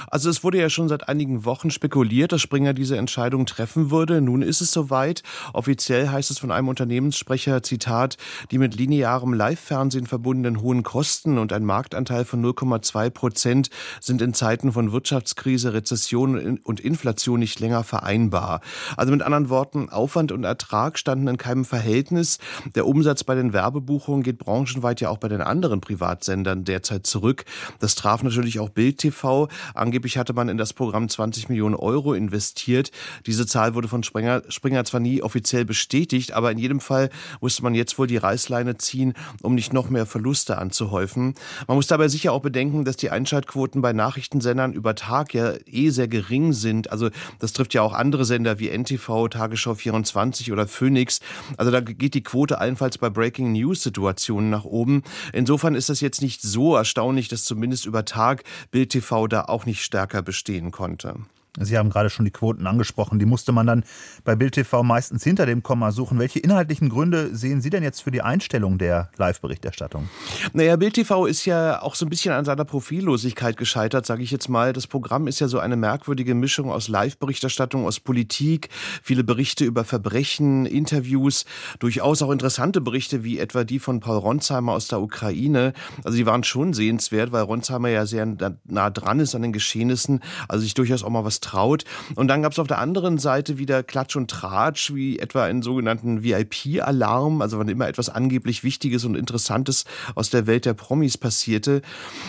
Also 0.08 0.30
es 0.30 0.44
wurde 0.44 0.60
ja 0.60 0.70
schon 0.70 0.88
seit 0.88 1.08
einigen 1.08 1.44
Wochen 1.44 1.70
spekuliert, 1.70 2.32
dass 2.32 2.40
Springer 2.40 2.74
diese 2.74 2.96
Entscheidung 2.98 3.46
treffen 3.46 3.90
würde. 3.90 4.20
Nun 4.20 4.42
ist 4.42 4.60
es 4.60 4.70
soweit. 4.70 5.22
Offiziell 5.52 6.08
heißt 6.08 6.30
es 6.30 6.38
von 6.38 6.52
einem 6.52 6.68
Unternehmenssprecher, 6.68 7.62
Zitat, 7.62 8.16
die 8.50 8.58
mit 8.58 8.76
linearem 8.76 9.32
Live-Fernsehen 9.32 10.06
verbundenen 10.06 10.60
hohen 10.60 10.82
Kosten 10.82 11.38
und 11.38 11.52
ein 11.52 11.64
Marktanteil 11.64 12.24
von 12.24 12.44
0,2 12.44 13.10
Prozent 13.10 13.70
sind 14.00 14.22
in 14.22 14.34
Zeiten 14.34 14.72
von 14.72 14.92
Wirtschaftskrise, 14.92 15.72
Rezession 15.72 16.58
und 16.58 16.80
Inflation 16.80 17.40
nicht 17.40 17.58
länger 17.58 17.82
vereinbar. 17.82 18.60
Also 18.96 19.12
mit 19.12 19.22
anderen 19.22 19.48
Worten, 19.48 19.88
Aufwand 19.88 20.32
und 20.32 20.44
Ertrag 20.44 20.98
standen 20.98 21.28
in 21.28 21.38
keinem 21.38 21.64
Verhältnis. 21.64 22.38
Der 22.74 22.86
Umsatz 22.86 23.24
bei 23.24 23.34
den 23.34 23.52
Werbebuchungen 23.52 24.22
geht 24.22 24.38
branchenweit 24.38 25.00
ja 25.00 25.08
auch 25.08 25.18
bei 25.18 25.28
den 25.28 25.40
anderen 25.40 25.80
Privatsendern 25.80 26.64
derzeit 26.64 27.05
zurück. 27.06 27.44
Das 27.78 27.94
traf 27.94 28.22
natürlich 28.22 28.60
auch 28.60 28.68
Bild 28.68 28.98
TV. 28.98 29.48
Angeblich 29.74 30.18
hatte 30.18 30.32
man 30.32 30.48
in 30.48 30.58
das 30.58 30.72
Programm 30.72 31.08
20 31.08 31.48
Millionen 31.48 31.74
Euro 31.74 32.12
investiert. 32.12 32.90
Diese 33.26 33.46
Zahl 33.46 33.74
wurde 33.74 33.88
von 33.88 34.02
Springer, 34.02 34.42
Springer 34.48 34.84
zwar 34.84 35.00
nie 35.00 35.22
offiziell 35.22 35.64
bestätigt, 35.64 36.32
aber 36.32 36.50
in 36.52 36.58
jedem 36.58 36.80
Fall 36.80 37.10
musste 37.40 37.62
man 37.62 37.74
jetzt 37.74 37.98
wohl 37.98 38.06
die 38.06 38.16
Reißleine 38.16 38.76
ziehen, 38.78 39.14
um 39.42 39.54
nicht 39.54 39.72
noch 39.72 39.88
mehr 39.88 40.06
Verluste 40.06 40.58
anzuhäufen. 40.58 41.34
Man 41.66 41.76
muss 41.76 41.86
dabei 41.86 42.08
sicher 42.08 42.32
auch 42.32 42.42
bedenken, 42.42 42.84
dass 42.84 42.96
die 42.96 43.10
Einschaltquoten 43.10 43.80
bei 43.82 43.92
Nachrichtensendern 43.92 44.72
über 44.72 44.94
Tag 44.94 45.34
ja 45.34 45.54
eh 45.66 45.90
sehr 45.90 46.08
gering 46.08 46.52
sind. 46.52 46.90
Also 46.90 47.10
das 47.38 47.52
trifft 47.52 47.74
ja 47.74 47.82
auch 47.82 47.92
andere 47.92 48.24
Sender 48.24 48.58
wie 48.58 48.68
NTV, 48.68 49.28
Tagesschau 49.28 49.74
24 49.74 50.52
oder 50.52 50.66
Phoenix. 50.66 51.20
Also 51.56 51.70
da 51.70 51.80
geht 51.80 52.14
die 52.14 52.22
Quote 52.22 52.58
allenfalls 52.58 52.98
bei 52.98 53.10
Breaking 53.10 53.52
News 53.52 53.82
Situationen 53.82 54.50
nach 54.50 54.64
oben. 54.64 55.02
Insofern 55.32 55.74
ist 55.74 55.88
das 55.88 56.00
jetzt 56.00 56.22
nicht 56.22 56.42
so 56.42 56.74
erstaunlich, 56.74 56.95
dass 57.28 57.44
zumindest 57.44 57.86
über 57.86 58.04
Tag 58.04 58.44
Bild 58.70 58.90
TV 58.90 59.26
da 59.26 59.42
auch 59.42 59.66
nicht 59.66 59.82
stärker 59.82 60.22
bestehen 60.22 60.70
konnte. 60.70 61.16
Sie 61.58 61.78
haben 61.78 61.90
gerade 61.90 62.10
schon 62.10 62.24
die 62.24 62.30
Quoten 62.30 62.66
angesprochen. 62.66 63.18
Die 63.18 63.26
musste 63.26 63.52
man 63.52 63.66
dann 63.66 63.84
bei 64.24 64.36
Bild 64.36 64.54
TV 64.54 64.82
meistens 64.82 65.24
hinter 65.24 65.46
dem 65.46 65.62
Komma 65.62 65.90
suchen. 65.92 66.18
Welche 66.18 66.38
inhaltlichen 66.38 66.88
Gründe 66.88 67.34
sehen 67.34 67.60
Sie 67.60 67.70
denn 67.70 67.82
jetzt 67.82 68.02
für 68.02 68.10
die 68.10 68.22
Einstellung 68.22 68.78
der 68.78 69.10
Live-Berichterstattung? 69.16 70.08
Naja, 70.52 70.76
Bild 70.76 70.94
TV 70.94 71.26
ist 71.26 71.44
ja 71.46 71.80
auch 71.82 71.94
so 71.94 72.06
ein 72.06 72.10
bisschen 72.10 72.32
an 72.32 72.44
seiner 72.44 72.64
Profillosigkeit 72.64 73.56
gescheitert, 73.56 74.06
sage 74.06 74.22
ich 74.22 74.30
jetzt 74.30 74.48
mal. 74.48 74.72
Das 74.72 74.86
Programm 74.86 75.26
ist 75.26 75.40
ja 75.40 75.48
so 75.48 75.58
eine 75.58 75.76
merkwürdige 75.76 76.34
Mischung 76.34 76.70
aus 76.70 76.88
Live-Berichterstattung, 76.88 77.86
aus 77.86 78.00
Politik, 78.00 78.68
viele 79.02 79.24
Berichte 79.24 79.64
über 79.64 79.84
Verbrechen, 79.84 80.66
Interviews, 80.66 81.46
durchaus 81.78 82.22
auch 82.22 82.30
interessante 82.30 82.80
Berichte 82.80 83.24
wie 83.24 83.38
etwa 83.38 83.64
die 83.64 83.78
von 83.78 84.00
Paul 84.00 84.18
Ronsheimer 84.18 84.72
aus 84.72 84.88
der 84.88 85.00
Ukraine. 85.00 85.72
Also 86.04 86.16
die 86.18 86.26
waren 86.26 86.44
schon 86.44 86.74
sehenswert, 86.74 87.32
weil 87.32 87.42
Ronsheimer 87.42 87.88
ja 87.88 88.04
sehr 88.06 88.26
nah 88.64 88.90
dran 88.90 89.20
ist 89.20 89.34
an 89.34 89.42
den 89.42 89.52
Geschehnissen, 89.52 90.20
also 90.48 90.62
sich 90.62 90.74
durchaus 90.74 91.02
auch 91.02 91.10
mal 91.10 91.24
was 91.24 91.40
traut. 91.46 91.84
Und 92.14 92.28
dann 92.28 92.42
gab 92.42 92.52
es 92.52 92.58
auf 92.58 92.66
der 92.66 92.78
anderen 92.78 93.18
Seite 93.18 93.58
wieder 93.58 93.82
Klatsch 93.82 94.16
und 94.16 94.30
Tratsch, 94.30 94.92
wie 94.94 95.18
etwa 95.18 95.44
einen 95.44 95.62
sogenannten 95.62 96.22
VIP-Alarm, 96.22 97.40
also 97.40 97.58
wenn 97.58 97.68
immer 97.68 97.88
etwas 97.88 98.08
angeblich 98.08 98.64
Wichtiges 98.64 99.04
und 99.04 99.14
Interessantes 99.14 99.84
aus 100.14 100.30
der 100.30 100.46
Welt 100.46 100.64
der 100.64 100.74
Promis 100.74 101.16
passierte. 101.16 101.82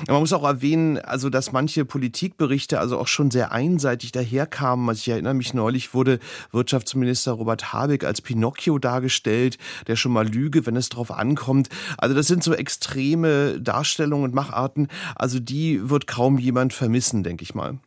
Man 0.07 0.19
muss 0.19 0.33
auch 0.33 0.43
erwähnen, 0.43 0.99
also 0.99 1.29
dass 1.29 1.51
manche 1.51 1.85
Politikberichte 1.85 2.79
also 2.79 2.97
auch 2.99 3.07
schon 3.07 3.31
sehr 3.31 3.51
einseitig 3.51 4.11
daherkamen. 4.11 4.87
Also 4.89 4.99
ich 4.99 5.09
erinnere 5.09 5.33
mich 5.33 5.53
neulich 5.53 5.93
wurde 5.93 6.19
Wirtschaftsminister 6.51 7.31
Robert 7.31 7.73
Habeck 7.73 8.03
als 8.03 8.21
Pinocchio 8.21 8.77
dargestellt, 8.79 9.57
der 9.87 9.95
schon 9.95 10.11
mal 10.11 10.27
lüge, 10.27 10.65
wenn 10.65 10.75
es 10.75 10.89
drauf 10.89 11.11
ankommt. 11.11 11.69
Also 11.97 12.15
das 12.15 12.27
sind 12.27 12.43
so 12.43 12.53
extreme 12.53 13.59
Darstellungen 13.59 14.25
und 14.25 14.35
Macharten. 14.35 14.87
Also 15.15 15.39
die 15.39 15.89
wird 15.89 16.07
kaum 16.07 16.37
jemand 16.37 16.73
vermissen, 16.73 17.23
denke 17.23 17.43
ich 17.43 17.55
mal. 17.55 17.79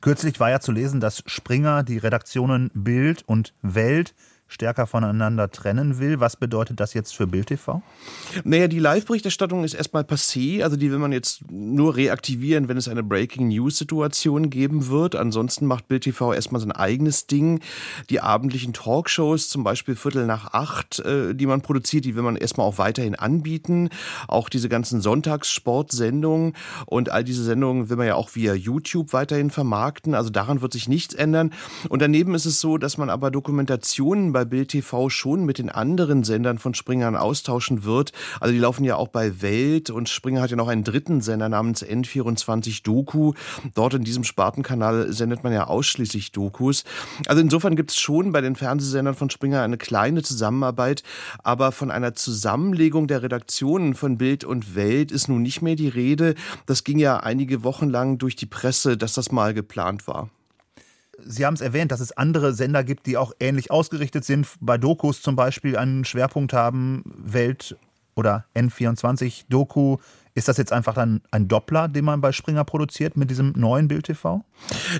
Kürzlich 0.00 0.40
war 0.40 0.50
ja 0.50 0.60
zu 0.60 0.72
lesen, 0.72 1.00
dass 1.00 1.22
Springer 1.26 1.82
die 1.82 1.98
Redaktionen 1.98 2.70
Bild 2.72 3.22
und 3.26 3.54
Welt 3.62 4.14
stärker 4.50 4.86
voneinander 4.86 5.50
trennen 5.50 5.98
will. 6.00 6.18
Was 6.20 6.36
bedeutet 6.36 6.80
das 6.80 6.92
jetzt 6.92 7.14
für 7.14 7.26
Bild 7.26 7.46
TV? 7.46 7.82
Naja, 8.42 8.66
die 8.66 8.80
Live-Berichterstattung 8.80 9.62
ist 9.62 9.74
erstmal 9.74 10.02
passé. 10.02 10.62
Also 10.64 10.76
die 10.76 10.90
will 10.90 10.98
man 10.98 11.12
jetzt 11.12 11.50
nur 11.50 11.94
reaktivieren, 11.96 12.68
wenn 12.68 12.76
es 12.76 12.88
eine 12.88 13.04
Breaking-News-Situation 13.04 14.50
geben 14.50 14.88
wird. 14.88 15.14
Ansonsten 15.14 15.66
macht 15.66 15.86
Bild 15.86 16.02
TV 16.02 16.34
erstmal 16.34 16.60
sein 16.60 16.72
eigenes 16.72 17.28
Ding. 17.28 17.60
Die 18.10 18.20
abendlichen 18.20 18.72
Talkshows, 18.72 19.48
zum 19.48 19.62
Beispiel 19.62 19.94
Viertel 19.94 20.26
nach 20.26 20.52
acht, 20.52 20.98
äh, 20.98 21.32
die 21.34 21.46
man 21.46 21.60
produziert, 21.60 22.04
die 22.04 22.16
will 22.16 22.22
man 22.22 22.34
erstmal 22.34 22.66
auch 22.66 22.78
weiterhin 22.78 23.14
anbieten. 23.14 23.88
Auch 24.26 24.48
diese 24.48 24.68
ganzen 24.68 25.00
Sonntagssportsendungen 25.00 26.54
und 26.86 27.10
all 27.10 27.22
diese 27.22 27.44
Sendungen 27.44 27.88
will 27.88 27.96
man 27.96 28.08
ja 28.08 28.16
auch 28.16 28.34
via 28.34 28.54
YouTube 28.54 29.12
weiterhin 29.12 29.50
vermarkten. 29.50 30.16
Also 30.16 30.30
daran 30.30 30.60
wird 30.60 30.72
sich 30.72 30.88
nichts 30.88 31.14
ändern. 31.14 31.52
Und 31.88 32.02
daneben 32.02 32.34
ist 32.34 32.46
es 32.46 32.60
so, 32.60 32.78
dass 32.78 32.98
man 32.98 33.10
aber 33.10 33.30
Dokumentationen 33.30 34.32
bei 34.32 34.39
bei 34.40 34.46
Bild 34.46 34.68
TV 34.68 35.10
schon 35.10 35.44
mit 35.44 35.58
den 35.58 35.68
anderen 35.68 36.24
Sendern 36.24 36.56
von 36.56 36.72
Springern 36.72 37.14
austauschen 37.14 37.84
wird. 37.84 38.12
Also 38.40 38.54
die 38.54 38.58
laufen 38.58 38.84
ja 38.84 38.96
auch 38.96 39.08
bei 39.08 39.42
Welt 39.42 39.90
und 39.90 40.08
Springer 40.08 40.40
hat 40.40 40.50
ja 40.50 40.56
noch 40.56 40.68
einen 40.68 40.82
dritten 40.82 41.20
Sender 41.20 41.50
namens 41.50 41.84
N24 41.84 42.82
Doku. 42.82 43.34
Dort 43.74 43.92
in 43.92 44.02
diesem 44.02 44.24
Spartenkanal 44.24 45.12
sendet 45.12 45.44
man 45.44 45.52
ja 45.52 45.66
ausschließlich 45.66 46.32
Dokus. 46.32 46.84
Also 47.26 47.42
insofern 47.42 47.76
gibt 47.76 47.90
es 47.90 47.98
schon 47.98 48.32
bei 48.32 48.40
den 48.40 48.56
Fernsehsendern 48.56 49.14
von 49.14 49.28
Springer 49.28 49.60
eine 49.60 49.76
kleine 49.76 50.22
Zusammenarbeit, 50.22 51.02
aber 51.44 51.70
von 51.70 51.90
einer 51.90 52.14
Zusammenlegung 52.14 53.08
der 53.08 53.22
Redaktionen 53.22 53.92
von 53.92 54.16
Bild 54.16 54.44
und 54.44 54.74
Welt 54.74 55.12
ist 55.12 55.28
nun 55.28 55.42
nicht 55.42 55.60
mehr 55.60 55.76
die 55.76 55.88
Rede. 55.88 56.34
Das 56.64 56.82
ging 56.82 56.98
ja 56.98 57.18
einige 57.18 57.62
Wochen 57.62 57.90
lang 57.90 58.16
durch 58.16 58.36
die 58.36 58.46
Presse, 58.46 58.96
dass 58.96 59.12
das 59.12 59.32
mal 59.32 59.52
geplant 59.52 60.06
war. 60.06 60.30
Sie 61.24 61.46
haben 61.46 61.54
es 61.54 61.60
erwähnt, 61.60 61.92
dass 61.92 62.00
es 62.00 62.12
andere 62.12 62.52
Sender 62.54 62.84
gibt, 62.84 63.06
die 63.06 63.16
auch 63.16 63.32
ähnlich 63.40 63.70
ausgerichtet 63.70 64.24
sind, 64.24 64.48
bei 64.60 64.78
Dokus 64.78 65.22
zum 65.22 65.36
Beispiel 65.36 65.76
einen 65.76 66.04
Schwerpunkt 66.04 66.52
haben, 66.52 67.02
Welt 67.16 67.76
oder 68.14 68.44
N24 68.54 69.44
Doku 69.48 69.98
ist 70.34 70.48
das 70.48 70.56
jetzt 70.56 70.72
einfach 70.72 70.94
dann 70.94 71.20
ein 71.30 71.48
Doppler, 71.48 71.88
den 71.88 72.04
man 72.04 72.20
bei 72.20 72.32
Springer 72.32 72.64
produziert 72.64 73.16
mit 73.16 73.30
diesem 73.30 73.52
neuen 73.56 73.88
Bild 73.88 74.06
TV? 74.06 74.44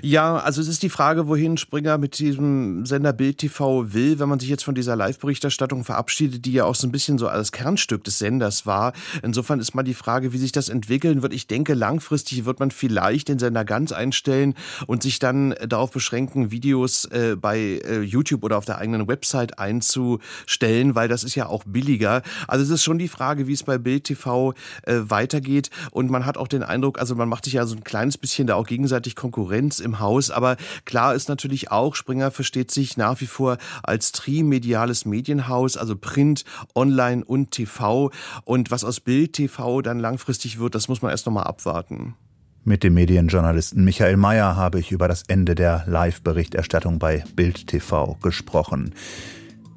Ja, 0.01 0.37
also 0.37 0.61
es 0.61 0.67
ist 0.67 0.83
die 0.83 0.89
Frage, 0.89 1.27
wohin 1.27 1.57
Springer 1.57 1.97
mit 1.97 2.19
diesem 2.19 2.85
Sender 2.85 3.13
Bild 3.13 3.37
TV 3.37 3.93
will, 3.93 4.19
wenn 4.19 4.27
man 4.27 4.39
sich 4.39 4.49
jetzt 4.49 4.63
von 4.63 4.75
dieser 4.75 4.95
Live-Berichterstattung 4.95 5.83
verabschiedet, 5.85 6.45
die 6.45 6.53
ja 6.53 6.65
auch 6.65 6.75
so 6.75 6.87
ein 6.87 6.91
bisschen 6.91 7.17
so 7.17 7.27
als 7.27 7.51
Kernstück 7.51 8.03
des 8.03 8.19
Senders 8.19 8.65
war. 8.65 8.93
Insofern 9.23 9.59
ist 9.59 9.73
mal 9.73 9.83
die 9.83 9.93
Frage, 9.93 10.33
wie 10.33 10.37
sich 10.37 10.51
das 10.51 10.69
entwickeln 10.69 11.21
wird. 11.21 11.33
Ich 11.33 11.47
denke, 11.47 11.75
langfristig 11.75 12.45
wird 12.45 12.59
man 12.59 12.71
vielleicht 12.71 13.29
den 13.29 13.39
Sender 13.39 13.63
ganz 13.63 13.91
einstellen 13.91 14.55
und 14.87 15.03
sich 15.03 15.19
dann 15.19 15.55
darauf 15.65 15.91
beschränken, 15.91 16.51
Videos 16.51 17.05
äh, 17.05 17.35
bei 17.39 17.59
äh, 17.59 18.01
YouTube 18.01 18.43
oder 18.43 18.57
auf 18.57 18.65
der 18.65 18.79
eigenen 18.79 19.07
Website 19.07 19.59
einzustellen, 19.59 20.95
weil 20.95 21.07
das 21.07 21.23
ist 21.23 21.35
ja 21.35 21.47
auch 21.47 21.63
billiger. 21.65 22.21
Also 22.47 22.63
es 22.65 22.69
ist 22.69 22.83
schon 22.83 22.97
die 22.97 23.07
Frage, 23.07 23.47
wie 23.47 23.53
es 23.53 23.63
bei 23.63 23.77
Bild 23.77 24.03
TV 24.05 24.53
äh, 24.83 24.95
weitergeht 25.07 25.20
weitergeht. 25.21 25.69
Und 25.91 26.09
man 26.09 26.25
hat 26.25 26.37
auch 26.37 26.47
den 26.47 26.63
Eindruck, 26.63 26.99
also 26.99 27.15
man 27.15 27.29
macht 27.29 27.45
sich 27.45 27.53
ja 27.53 27.65
so 27.65 27.75
ein 27.75 27.83
kleines 27.83 28.17
bisschen 28.17 28.47
da 28.47 28.55
auch 28.55 28.65
gegenseitig 28.67 29.15
Konkurrenz 29.15 29.79
im 29.79 29.99
Haus. 29.99 30.31
Aber 30.31 30.57
klar 30.85 31.15
ist 31.15 31.29
natürlich 31.29 31.71
auch, 31.71 31.95
Springer 31.95 32.31
versteht 32.31 32.71
sich 32.71 32.97
nach 32.97 33.21
wie 33.21 33.27
vor 33.27 33.57
als 33.83 34.11
trimediales 34.11 35.05
Medienhaus, 35.05 35.77
also 35.77 35.95
Print, 35.95 36.43
Online 36.75 37.23
und 37.23 37.51
TV. 37.51 38.11
Und 38.43 38.71
was 38.71 38.83
aus 38.83 38.99
Bild 38.99 39.33
TV 39.33 39.81
dann 39.81 39.99
langfristig 39.99 40.59
wird, 40.59 40.75
das 40.75 40.87
muss 40.87 41.01
man 41.01 41.11
erst 41.11 41.25
nochmal 41.25 41.45
abwarten. 41.45 42.15
Mit 42.63 42.83
dem 42.83 42.93
Medienjournalisten 42.93 43.83
Michael 43.83 44.17
Mayer 44.17 44.55
habe 44.55 44.79
ich 44.79 44.91
über 44.91 45.07
das 45.07 45.23
Ende 45.27 45.55
der 45.55 45.83
Live-Berichterstattung 45.87 46.99
bei 46.99 47.23
Bild 47.35 47.65
TV 47.65 48.17
gesprochen. 48.21 48.93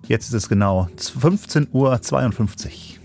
Jetzt 0.06 0.28
ist 0.28 0.34
es 0.34 0.48
genau 0.50 0.88
15.52 0.98 1.68
Uhr. 1.72 3.03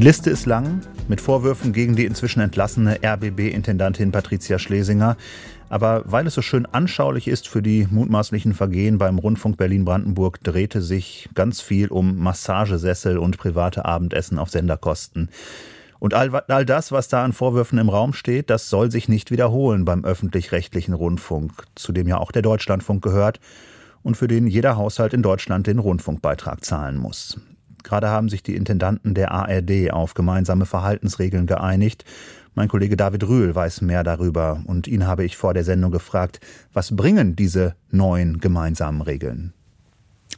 Die 0.00 0.06
Liste 0.06 0.30
ist 0.30 0.46
lang 0.46 0.80
mit 1.08 1.20
Vorwürfen 1.20 1.74
gegen 1.74 1.94
die 1.94 2.06
inzwischen 2.06 2.40
entlassene 2.40 3.00
RBB-Intendantin 3.04 4.12
Patricia 4.12 4.58
Schlesinger. 4.58 5.18
Aber 5.68 6.04
weil 6.06 6.26
es 6.26 6.32
so 6.32 6.40
schön 6.40 6.64
anschaulich 6.64 7.28
ist 7.28 7.46
für 7.46 7.60
die 7.60 7.86
mutmaßlichen 7.90 8.54
Vergehen 8.54 8.96
beim 8.96 9.18
Rundfunk 9.18 9.58
Berlin-Brandenburg, 9.58 10.42
drehte 10.42 10.80
sich 10.80 11.28
ganz 11.34 11.60
viel 11.60 11.88
um 11.88 12.16
Massagesessel 12.16 13.18
und 13.18 13.36
private 13.36 13.84
Abendessen 13.84 14.38
auf 14.38 14.48
Senderkosten. 14.48 15.28
Und 15.98 16.14
all, 16.14 16.34
all 16.34 16.64
das, 16.64 16.92
was 16.92 17.08
da 17.08 17.22
an 17.22 17.34
Vorwürfen 17.34 17.78
im 17.78 17.90
Raum 17.90 18.14
steht, 18.14 18.48
das 18.48 18.70
soll 18.70 18.90
sich 18.90 19.06
nicht 19.06 19.30
wiederholen 19.30 19.84
beim 19.84 20.06
öffentlich-rechtlichen 20.06 20.94
Rundfunk, 20.94 21.52
zu 21.74 21.92
dem 21.92 22.08
ja 22.08 22.16
auch 22.16 22.32
der 22.32 22.40
Deutschlandfunk 22.40 23.04
gehört 23.04 23.38
und 24.02 24.16
für 24.16 24.28
den 24.28 24.46
jeder 24.46 24.78
Haushalt 24.78 25.12
in 25.12 25.22
Deutschland 25.22 25.66
den 25.66 25.78
Rundfunkbeitrag 25.78 26.64
zahlen 26.64 26.96
muss. 26.96 27.38
Gerade 27.82 28.08
haben 28.08 28.28
sich 28.28 28.42
die 28.42 28.56
Intendanten 28.56 29.14
der 29.14 29.32
ARD 29.32 29.92
auf 29.92 30.14
gemeinsame 30.14 30.66
Verhaltensregeln 30.66 31.46
geeinigt. 31.46 32.04
Mein 32.54 32.68
Kollege 32.68 32.96
David 32.96 33.28
Rühl 33.28 33.54
weiß 33.54 33.80
mehr 33.80 34.02
darüber 34.04 34.62
und 34.66 34.88
ihn 34.88 35.06
habe 35.06 35.24
ich 35.24 35.36
vor 35.36 35.54
der 35.54 35.64
Sendung 35.64 35.90
gefragt, 35.90 36.40
was 36.72 36.94
bringen 36.96 37.36
diese 37.36 37.76
neuen 37.90 38.40
gemeinsamen 38.40 39.02
Regeln? 39.02 39.52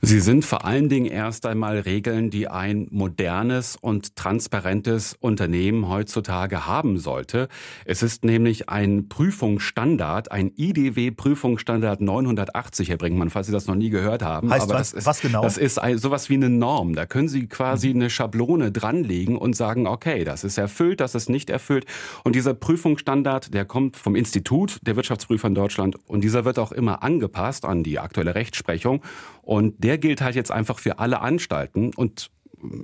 Sie 0.00 0.20
sind 0.20 0.44
vor 0.44 0.64
allen 0.64 0.88
Dingen 0.88 1.06
erst 1.06 1.46
einmal 1.46 1.78
Regeln, 1.78 2.30
die 2.30 2.48
ein 2.48 2.88
modernes 2.90 3.76
und 3.80 4.16
transparentes 4.16 5.16
Unternehmen 5.20 5.88
heutzutage 5.88 6.66
haben 6.66 6.98
sollte. 6.98 7.48
Es 7.84 8.02
ist 8.02 8.24
nämlich 8.24 8.68
ein 8.68 9.08
Prüfungsstandard, 9.08 10.32
ein 10.32 10.52
IDW-Prüfungsstandard 10.56 12.00
980, 12.00 12.88
Herr 12.88 12.96
Brinkmann, 12.96 13.30
falls 13.30 13.46
Sie 13.46 13.52
das 13.52 13.66
noch 13.66 13.74
nie 13.74 13.90
gehört 13.90 14.22
haben. 14.22 14.50
Heißt 14.50 14.64
Aber 14.64 14.74
was, 14.74 14.90
das 14.90 14.98
ist, 14.98 15.06
was 15.06 15.20
genau? 15.20 15.42
Das 15.42 15.58
ist 15.58 15.78
ein, 15.78 15.98
sowas 15.98 16.30
wie 16.30 16.34
eine 16.34 16.50
Norm. 16.50 16.94
Da 16.94 17.06
können 17.06 17.28
Sie 17.28 17.46
quasi 17.46 17.90
mhm. 17.90 18.00
eine 18.00 18.10
Schablone 18.10 18.72
dranlegen 18.72 19.36
und 19.36 19.54
sagen, 19.54 19.86
okay, 19.86 20.24
das 20.24 20.42
ist 20.42 20.58
erfüllt, 20.58 21.00
das 21.00 21.14
ist 21.14 21.28
nicht 21.28 21.50
erfüllt. 21.50 21.84
Und 22.24 22.34
dieser 22.34 22.54
Prüfungsstandard, 22.54 23.54
der 23.54 23.64
kommt 23.64 23.96
vom 23.96 24.16
Institut 24.16 24.80
der 24.82 24.96
Wirtschaftsprüfer 24.96 25.48
in 25.48 25.54
Deutschland 25.54 25.96
und 26.06 26.24
dieser 26.24 26.44
wird 26.44 26.58
auch 26.58 26.72
immer 26.72 27.02
angepasst 27.02 27.64
an 27.64 27.82
die 27.82 27.98
aktuelle 27.98 28.34
Rechtsprechung. 28.34 29.02
Und 29.42 29.82
der 29.82 29.98
gilt 29.98 30.20
halt 30.20 30.34
jetzt 30.34 30.50
einfach 30.50 30.78
für 30.78 30.98
alle 30.98 31.20
Anstalten 31.20 31.92
und 31.94 32.30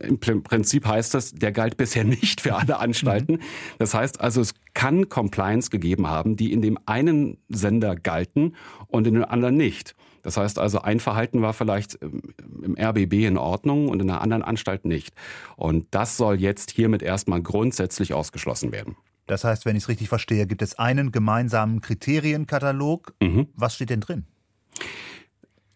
im 0.01 0.19
Prinzip 0.19 0.87
heißt 0.87 1.15
das, 1.15 1.33
der 1.33 1.53
galt 1.53 1.77
bisher 1.77 2.05
nicht 2.05 2.41
für 2.41 2.57
alle 2.57 2.79
Anstalten. 2.79 3.37
Mhm. 3.37 3.41
Das 3.79 3.95
heißt 3.95 4.21
also, 4.21 4.41
es 4.41 4.55
kann 4.75 5.09
Compliance 5.09 5.71
gegeben 5.71 6.09
haben, 6.09 6.37
die 6.37 6.53
in 6.53 6.63
dem 6.63 6.79
einen 6.87 7.39
Sender 7.49 7.95
galten 7.97 8.57
und 8.89 9.07
in 9.07 9.15
dem 9.15 9.25
anderen 9.25 9.57
nicht. 9.57 9.95
Das 10.23 10.37
heißt 10.37 10.59
also, 10.59 10.81
ein 10.83 11.01
Verhalten 11.01 11.43
war 11.43 11.55
vielleicht 11.55 11.95
im 11.95 12.77
RBB 12.77 13.25
in 13.25 13.39
Ordnung 13.39 13.89
und 13.89 14.03
in 14.03 14.11
einer 14.11 14.21
anderen 14.21 14.43
Anstalt 14.43 14.85
nicht. 14.85 15.15
Und 15.57 15.87
das 15.93 16.17
soll 16.17 16.41
jetzt 16.41 16.71
hiermit 16.73 17.03
erstmal 17.03 17.41
grundsätzlich 17.41 18.13
ausgeschlossen 18.13 18.73
werden. 18.73 18.97
Das 19.27 19.45
heißt, 19.45 19.65
wenn 19.65 19.77
ich 19.77 19.85
es 19.85 19.89
richtig 19.89 20.09
verstehe, 20.09 20.47
gibt 20.47 20.63
es 20.63 20.79
einen 20.79 21.13
gemeinsamen 21.13 21.81
Kriterienkatalog. 21.81 23.15
Mhm. 23.23 23.49
Was 23.55 23.75
steht 23.75 23.91
denn 23.91 24.01
drin? 24.01 24.25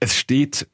Es 0.00 0.16
steht 0.16 0.68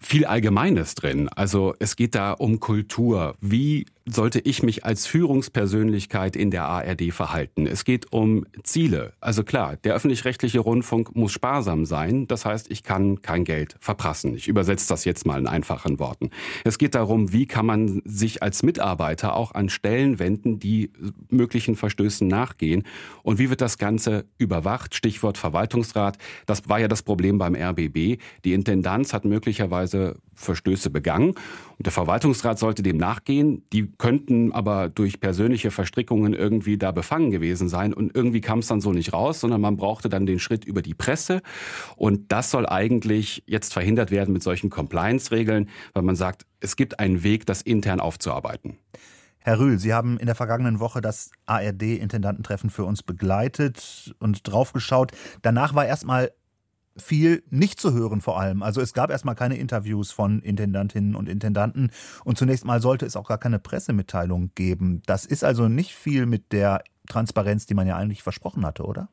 viel 0.00 0.24
Allgemeines 0.24 0.94
drin. 0.94 1.28
Also 1.28 1.74
es 1.78 1.96
geht 1.96 2.14
da 2.14 2.32
um 2.32 2.60
Kultur. 2.60 3.36
Wie 3.40 3.86
sollte 4.08 4.38
ich 4.38 4.62
mich 4.62 4.84
als 4.84 5.06
Führungspersönlichkeit 5.06 6.36
in 6.36 6.52
der 6.52 6.64
ARD 6.66 7.12
verhalten? 7.12 7.66
Es 7.66 7.84
geht 7.84 8.12
um 8.12 8.46
Ziele. 8.62 9.12
Also 9.20 9.42
klar, 9.42 9.76
der 9.76 9.94
öffentlich-rechtliche 9.94 10.60
Rundfunk 10.60 11.16
muss 11.16 11.32
sparsam 11.32 11.84
sein. 11.84 12.28
Das 12.28 12.44
heißt, 12.44 12.70
ich 12.70 12.84
kann 12.84 13.20
kein 13.22 13.44
Geld 13.44 13.76
verprassen. 13.80 14.34
Ich 14.36 14.46
übersetze 14.46 14.88
das 14.88 15.04
jetzt 15.04 15.26
mal 15.26 15.40
in 15.40 15.48
einfachen 15.48 15.98
Worten. 15.98 16.30
Es 16.64 16.78
geht 16.78 16.94
darum, 16.94 17.32
wie 17.32 17.46
kann 17.46 17.66
man 17.66 18.00
sich 18.04 18.42
als 18.44 18.62
Mitarbeiter 18.62 19.34
auch 19.34 19.52
an 19.52 19.68
Stellen 19.68 20.20
wenden, 20.20 20.60
die 20.60 20.92
möglichen 21.28 21.74
Verstößen 21.74 22.28
nachgehen. 22.28 22.84
Und 23.24 23.40
wie 23.40 23.50
wird 23.50 23.60
das 23.60 23.76
Ganze 23.76 24.26
überwacht? 24.38 24.94
Stichwort 24.94 25.36
Verwaltungsrat. 25.36 26.16
Das 26.46 26.68
war 26.68 26.78
ja 26.78 26.86
das 26.86 27.02
Problem 27.02 27.38
beim 27.38 27.56
RBB. 27.56 28.20
Die 28.44 28.52
Intendanz 28.52 29.12
hat 29.12 29.24
möglicherweise 29.24 30.16
Verstöße 30.36 30.90
begangen. 30.90 31.30
Und 31.30 31.86
der 31.86 31.92
Verwaltungsrat 31.92 32.58
sollte 32.58 32.82
dem 32.82 32.96
nachgehen. 32.96 33.64
Die 33.72 33.90
könnten 33.98 34.52
aber 34.52 34.88
durch 34.88 35.20
persönliche 35.20 35.70
Verstrickungen 35.70 36.34
irgendwie 36.34 36.78
da 36.78 36.92
befangen 36.92 37.30
gewesen 37.30 37.68
sein. 37.68 37.92
Und 37.92 38.14
irgendwie 38.14 38.40
kam 38.40 38.60
es 38.60 38.68
dann 38.68 38.80
so 38.80 38.92
nicht 38.92 39.12
raus, 39.12 39.40
sondern 39.40 39.60
man 39.60 39.76
brauchte 39.76 40.08
dann 40.08 40.26
den 40.26 40.38
Schritt 40.38 40.64
über 40.64 40.82
die 40.82 40.94
Presse. 40.94 41.42
Und 41.96 42.30
das 42.32 42.50
soll 42.50 42.66
eigentlich 42.66 43.42
jetzt 43.46 43.72
verhindert 43.72 44.10
werden 44.10 44.32
mit 44.32 44.42
solchen 44.42 44.70
Compliance-Regeln, 44.70 45.68
weil 45.94 46.02
man 46.02 46.16
sagt, 46.16 46.46
es 46.60 46.76
gibt 46.76 47.00
einen 47.00 47.22
Weg, 47.22 47.46
das 47.46 47.62
intern 47.62 48.00
aufzuarbeiten. 48.00 48.78
Herr 49.46 49.60
Rühl, 49.60 49.78
Sie 49.78 49.94
haben 49.94 50.18
in 50.18 50.26
der 50.26 50.34
vergangenen 50.34 50.80
Woche 50.80 51.00
das 51.00 51.30
ARD-Intendantentreffen 51.46 52.68
für 52.68 52.84
uns 52.84 53.04
begleitet 53.04 54.12
und 54.18 54.40
draufgeschaut. 54.42 55.12
Danach 55.42 55.72
war 55.72 55.86
erstmal 55.86 56.32
viel 56.96 57.42
nicht 57.50 57.80
zu 57.80 57.92
hören 57.92 58.20
vor 58.20 58.40
allem. 58.40 58.62
Also 58.62 58.80
es 58.80 58.92
gab 58.92 59.10
erstmal 59.10 59.34
keine 59.34 59.56
Interviews 59.56 60.12
von 60.12 60.40
Intendantinnen 60.40 61.14
und 61.14 61.28
Intendanten 61.28 61.90
und 62.24 62.38
zunächst 62.38 62.64
mal 62.64 62.80
sollte 62.80 63.06
es 63.06 63.16
auch 63.16 63.28
gar 63.28 63.38
keine 63.38 63.58
Pressemitteilung 63.58 64.50
geben. 64.54 65.02
Das 65.06 65.24
ist 65.24 65.44
also 65.44 65.68
nicht 65.68 65.94
viel 65.94 66.26
mit 66.26 66.52
der 66.52 66.82
Transparenz, 67.06 67.66
die 67.66 67.74
man 67.74 67.86
ja 67.86 67.96
eigentlich 67.96 68.22
versprochen 68.22 68.64
hatte, 68.66 68.84
oder? 68.84 69.08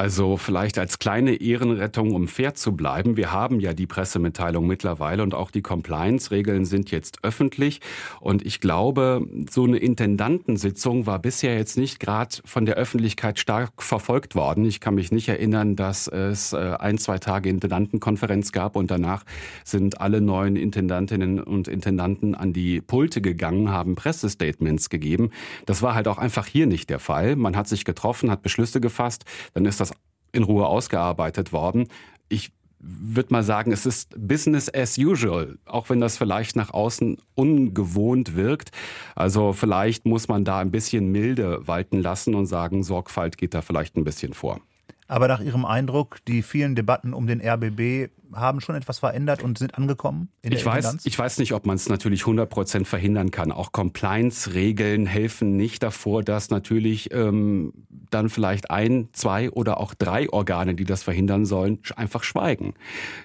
Also 0.00 0.36
vielleicht 0.36 0.78
als 0.78 1.00
kleine 1.00 1.34
Ehrenrettung, 1.34 2.14
um 2.14 2.28
fair 2.28 2.54
zu 2.54 2.76
bleiben. 2.76 3.16
Wir 3.16 3.32
haben 3.32 3.58
ja 3.58 3.74
die 3.74 3.88
Pressemitteilung 3.88 4.64
mittlerweile 4.64 5.24
und 5.24 5.34
auch 5.34 5.50
die 5.50 5.60
Compliance-Regeln 5.60 6.66
sind 6.66 6.92
jetzt 6.92 7.24
öffentlich. 7.24 7.80
Und 8.20 8.46
ich 8.46 8.60
glaube, 8.60 9.26
so 9.50 9.64
eine 9.64 9.78
Intendantensitzung 9.78 11.06
war 11.06 11.18
bisher 11.18 11.56
jetzt 11.56 11.76
nicht 11.76 11.98
gerade 11.98 12.36
von 12.44 12.64
der 12.64 12.76
Öffentlichkeit 12.76 13.40
stark 13.40 13.82
verfolgt 13.82 14.36
worden. 14.36 14.64
Ich 14.66 14.78
kann 14.78 14.94
mich 14.94 15.10
nicht 15.10 15.28
erinnern, 15.28 15.74
dass 15.74 16.06
es 16.06 16.52
äh, 16.52 16.76
ein, 16.78 16.98
zwei 16.98 17.18
Tage 17.18 17.48
Intendantenkonferenz 17.48 18.52
gab 18.52 18.76
und 18.76 18.92
danach 18.92 19.24
sind 19.64 20.00
alle 20.00 20.20
neuen 20.20 20.54
Intendantinnen 20.54 21.40
und 21.40 21.66
Intendanten 21.66 22.36
an 22.36 22.52
die 22.52 22.80
Pulte 22.80 23.20
gegangen, 23.20 23.72
haben 23.72 23.96
Pressestatements 23.96 24.90
gegeben. 24.90 25.30
Das 25.66 25.82
war 25.82 25.96
halt 25.96 26.06
auch 26.06 26.18
einfach 26.18 26.46
hier 26.46 26.68
nicht 26.68 26.88
der 26.88 27.00
Fall. 27.00 27.34
Man 27.34 27.56
hat 27.56 27.66
sich 27.66 27.84
getroffen, 27.84 28.30
hat 28.30 28.42
Beschlüsse 28.42 28.80
gefasst, 28.80 29.24
dann 29.54 29.64
ist 29.64 29.80
das 29.80 29.87
in 30.32 30.42
Ruhe 30.42 30.66
ausgearbeitet 30.66 31.52
worden. 31.52 31.88
Ich 32.28 32.52
würde 32.80 33.32
mal 33.32 33.42
sagen, 33.42 33.72
es 33.72 33.86
ist 33.86 34.14
Business 34.16 34.72
as 34.72 34.98
usual, 34.98 35.58
auch 35.66 35.90
wenn 35.90 36.00
das 36.00 36.16
vielleicht 36.16 36.54
nach 36.54 36.72
außen 36.72 37.18
ungewohnt 37.34 38.36
wirkt. 38.36 38.70
Also 39.16 39.52
vielleicht 39.52 40.06
muss 40.06 40.28
man 40.28 40.44
da 40.44 40.60
ein 40.60 40.70
bisschen 40.70 41.10
milde 41.10 41.66
walten 41.66 42.00
lassen 42.00 42.34
und 42.34 42.46
sagen, 42.46 42.84
Sorgfalt 42.84 43.36
geht 43.36 43.54
da 43.54 43.62
vielleicht 43.62 43.96
ein 43.96 44.04
bisschen 44.04 44.32
vor. 44.32 44.60
Aber 45.08 45.26
nach 45.26 45.40
Ihrem 45.40 45.64
Eindruck, 45.64 46.18
die 46.28 46.42
vielen 46.42 46.74
Debatten 46.76 47.14
um 47.14 47.26
den 47.26 47.40
RBB 47.40 48.10
haben 48.34 48.60
schon 48.60 48.74
etwas 48.74 48.98
verändert 48.98 49.42
und 49.42 49.56
sind 49.56 49.74
angekommen? 49.76 50.28
ich, 50.42 50.64
weiß, 50.64 50.98
ich 51.04 51.18
weiß 51.18 51.38
nicht, 51.38 51.54
ob 51.54 51.64
man 51.64 51.76
es 51.76 51.88
natürlich 51.88 52.20
100 52.20 52.48
Prozent 52.48 52.86
verhindern 52.86 53.30
kann. 53.30 53.50
Auch 53.50 53.72
Compliance-Regeln 53.72 55.06
helfen 55.06 55.56
nicht 55.56 55.82
davor, 55.82 56.22
dass 56.22 56.50
natürlich 56.50 57.12
ähm, 57.12 57.72
dann 58.10 58.28
vielleicht 58.28 58.70
ein, 58.70 59.08
zwei 59.12 59.50
oder 59.50 59.78
auch 59.78 59.94
drei 59.94 60.30
Organe, 60.30 60.74
die 60.74 60.84
das 60.84 61.02
verhindern 61.02 61.46
sollen, 61.46 61.80
einfach 61.96 62.22
schweigen. 62.22 62.74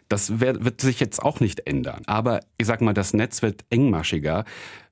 Das 0.10 0.39
wird, 0.39 0.82
sich 0.82 1.00
jetzt 1.00 1.22
auch 1.22 1.39
nicht 1.39 1.67
ändern. 1.67 2.02
Aber 2.06 2.41
ich 2.58 2.67
sag 2.67 2.82
mal, 2.82 2.93
das 2.93 3.13
Netz 3.13 3.41
wird 3.41 3.65
engmaschiger. 3.69 4.46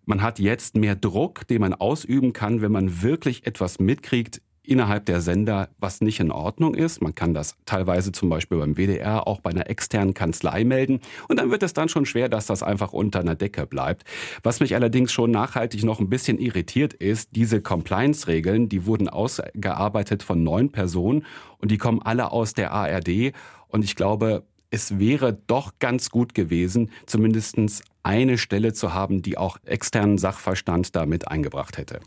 Man 0.05 0.21
hat 0.21 0.39
jetzt 0.39 0.75
mehr 0.75 0.95
Druck, 0.95 1.47
den 1.47 1.61
man 1.61 1.73
ausüben 1.73 2.33
kann, 2.33 2.61
wenn 2.61 2.71
man 2.71 3.01
wirklich 3.01 3.45
etwas 3.45 3.79
mitkriegt 3.79 4.41
innerhalb 4.63 5.05
der 5.05 5.21
Sender, 5.21 5.69
was 5.79 6.01
nicht 6.01 6.19
in 6.19 6.31
Ordnung 6.31 6.75
ist. 6.75 7.01
Man 7.01 7.15
kann 7.15 7.33
das 7.33 7.55
teilweise 7.65 8.11
zum 8.11 8.29
Beispiel 8.29 8.59
beim 8.59 8.75
WDR 8.75 9.27
auch 9.27 9.39
bei 9.39 9.49
einer 9.49 9.69
externen 9.69 10.13
Kanzlei 10.13 10.63
melden. 10.63 10.99
Und 11.27 11.39
dann 11.39 11.49
wird 11.49 11.63
es 11.63 11.73
dann 11.73 11.89
schon 11.89 12.05
schwer, 12.05 12.29
dass 12.29 12.45
das 12.45 12.61
einfach 12.61 12.93
unter 12.93 13.19
einer 13.19 13.35
Decke 13.35 13.65
bleibt. 13.65 14.03
Was 14.43 14.59
mich 14.59 14.75
allerdings 14.75 15.11
schon 15.11 15.31
nachhaltig 15.31 15.83
noch 15.83 15.99
ein 15.99 16.09
bisschen 16.09 16.37
irritiert 16.37 16.93
ist, 16.93 17.35
diese 17.35 17.61
Compliance-Regeln, 17.61 18.69
die 18.69 18.85
wurden 18.85 19.09
ausgearbeitet 19.09 20.23
von 20.23 20.43
neun 20.43 20.71
Personen 20.71 21.25
und 21.57 21.71
die 21.71 21.77
kommen 21.77 22.01
alle 22.01 22.31
aus 22.31 22.53
der 22.53 22.71
ARD. 22.71 23.33
Und 23.67 23.83
ich 23.83 23.95
glaube, 23.95 24.43
es 24.69 24.99
wäre 24.99 25.33
doch 25.47 25.73
ganz 25.79 26.09
gut 26.09 26.33
gewesen, 26.33 26.91
zumindest 27.05 27.57
eine 28.03 28.37
Stelle 28.37 28.73
zu 28.73 28.93
haben, 28.93 29.21
die 29.21 29.37
auch 29.37 29.57
externen 29.65 30.17
Sachverstand 30.17 30.95
damit 30.95 31.27
eingebracht 31.27 31.77
hätte. 31.77 31.99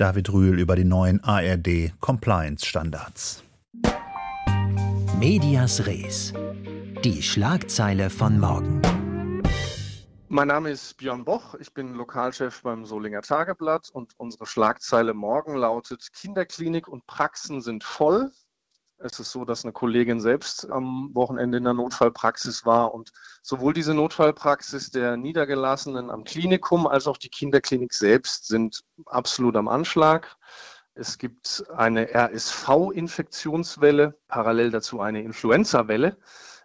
David 0.00 0.32
Rühl 0.32 0.58
über 0.58 0.76
die 0.76 0.84
neuen 0.84 1.22
ARD 1.24 1.92
Compliance 2.00 2.64
Standards. 2.64 3.42
Medias 5.18 5.86
Res. 5.86 6.32
Die 7.04 7.22
Schlagzeile 7.22 8.08
von 8.08 8.40
morgen. 8.40 8.80
Mein 10.28 10.48
Name 10.48 10.70
ist 10.70 10.96
Björn 10.96 11.26
Boch, 11.26 11.54
ich 11.56 11.74
bin 11.74 11.92
Lokalchef 11.92 12.62
beim 12.62 12.86
Solinger 12.86 13.20
Tageblatt 13.20 13.90
und 13.92 14.14
unsere 14.16 14.46
Schlagzeile 14.46 15.12
morgen 15.12 15.54
lautet 15.56 16.08
Kinderklinik 16.14 16.88
und 16.88 17.06
Praxen 17.06 17.60
sind 17.60 17.84
voll. 17.84 18.32
Es 19.02 19.18
ist 19.18 19.32
so, 19.32 19.46
dass 19.46 19.64
eine 19.64 19.72
Kollegin 19.72 20.20
selbst 20.20 20.70
am 20.70 21.14
Wochenende 21.14 21.56
in 21.56 21.64
der 21.64 21.72
Notfallpraxis 21.72 22.66
war 22.66 22.92
und 22.92 23.12
sowohl 23.40 23.72
diese 23.72 23.94
Notfallpraxis 23.94 24.90
der 24.90 25.16
Niedergelassenen 25.16 26.10
am 26.10 26.24
Klinikum 26.24 26.86
als 26.86 27.06
auch 27.06 27.16
die 27.16 27.30
Kinderklinik 27.30 27.94
selbst 27.94 28.46
sind 28.46 28.84
absolut 29.06 29.56
am 29.56 29.68
Anschlag. 29.68 30.36
Es 30.92 31.16
gibt 31.16 31.64
eine 31.74 32.14
RSV-Infektionswelle, 32.14 34.18
parallel 34.28 34.70
dazu 34.70 35.00
eine 35.00 35.22
Influenza-Welle. 35.22 36.18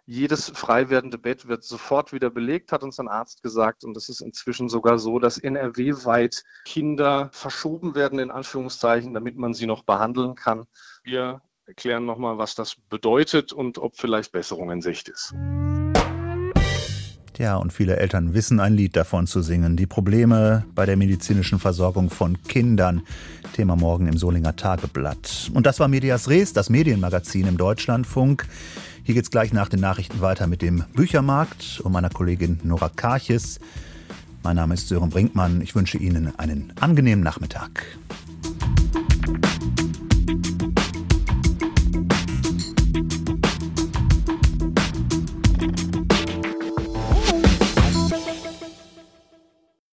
Jedes 0.06 0.50
frei 0.50 0.90
werdende 0.90 1.18
Bett 1.18 1.48
wird 1.48 1.64
sofort 1.64 2.12
wieder 2.12 2.30
belegt, 2.30 2.74
hat 2.74 2.84
uns 2.84 3.00
ein 3.00 3.08
Arzt 3.08 3.44
gesagt. 3.44 3.86
Und 3.86 3.96
es 3.96 4.10
ist 4.10 4.20
inzwischen 4.20 4.68
sogar 4.68 5.00
so, 5.00 5.20
dass 5.20 5.38
NRW-weit 5.38 6.44
Kinder 6.66 7.30
verschoben 7.32 7.96
werden, 7.96 8.20
in 8.20 8.30
Anführungszeichen, 8.30 9.14
damit 9.14 9.38
man 9.38 9.54
sie 9.54 9.68
noch 9.68 9.84
behandeln 9.84 10.36
kann. 10.36 10.66
Wir 11.04 11.42
erklären 11.68 12.06
nochmal, 12.06 12.38
was 12.38 12.56
das 12.56 12.76
bedeutet 12.90 13.52
und 13.52 13.78
ob 13.78 13.98
vielleicht 13.98 14.32
Besserung 14.32 14.72
in 14.72 14.82
Sicht 14.82 15.10
ist. 15.10 15.34
Ja, 17.38 17.58
und 17.58 17.74
viele 17.74 17.98
Eltern 17.98 18.34
wissen 18.34 18.62
ein 18.62 18.74
Lied 18.74 18.96
davon 18.96 19.28
zu 19.28 19.42
singen. 19.42 19.76
Die 19.76 19.88
Probleme 19.88 20.66
bei 20.74 20.86
der 20.86 20.96
medizinischen 20.96 21.60
Versorgung 21.60 22.10
von 22.10 22.42
Kindern. 22.44 23.02
Thema 23.54 23.76
morgen 23.76 24.08
im 24.08 24.18
Solinger 24.18 24.56
Tageblatt. 24.56 25.52
Und 25.54 25.66
das 25.66 25.82
war 25.82 25.90
Medias 25.90 26.30
Res, 26.30 26.54
das 26.54 26.70
Medienmagazin 26.70 27.48
im 27.48 27.58
Deutschlandfunk. 27.58 28.48
Hier 29.04 29.16
geht's 29.16 29.32
gleich 29.32 29.52
nach 29.52 29.68
den 29.68 29.82
Nachrichten 29.82 30.22
weiter 30.22 30.48
mit 30.48 30.62
dem 30.62 30.86
Büchermarkt 30.94 31.82
und 31.84 31.92
meiner 31.92 32.10
Kollegin 32.10 32.60
Nora 32.64 32.90
Karches. 32.90 33.60
Mein 34.42 34.56
Name 34.56 34.76
ist 34.76 34.88
Sören 34.88 35.10
Brinkmann. 35.10 35.60
Ich 35.62 35.76
wünsche 35.76 35.98
Ihnen 35.98 36.34
einen 36.40 36.72
angenehmen 36.80 37.24
Nachmittag. 37.24 37.98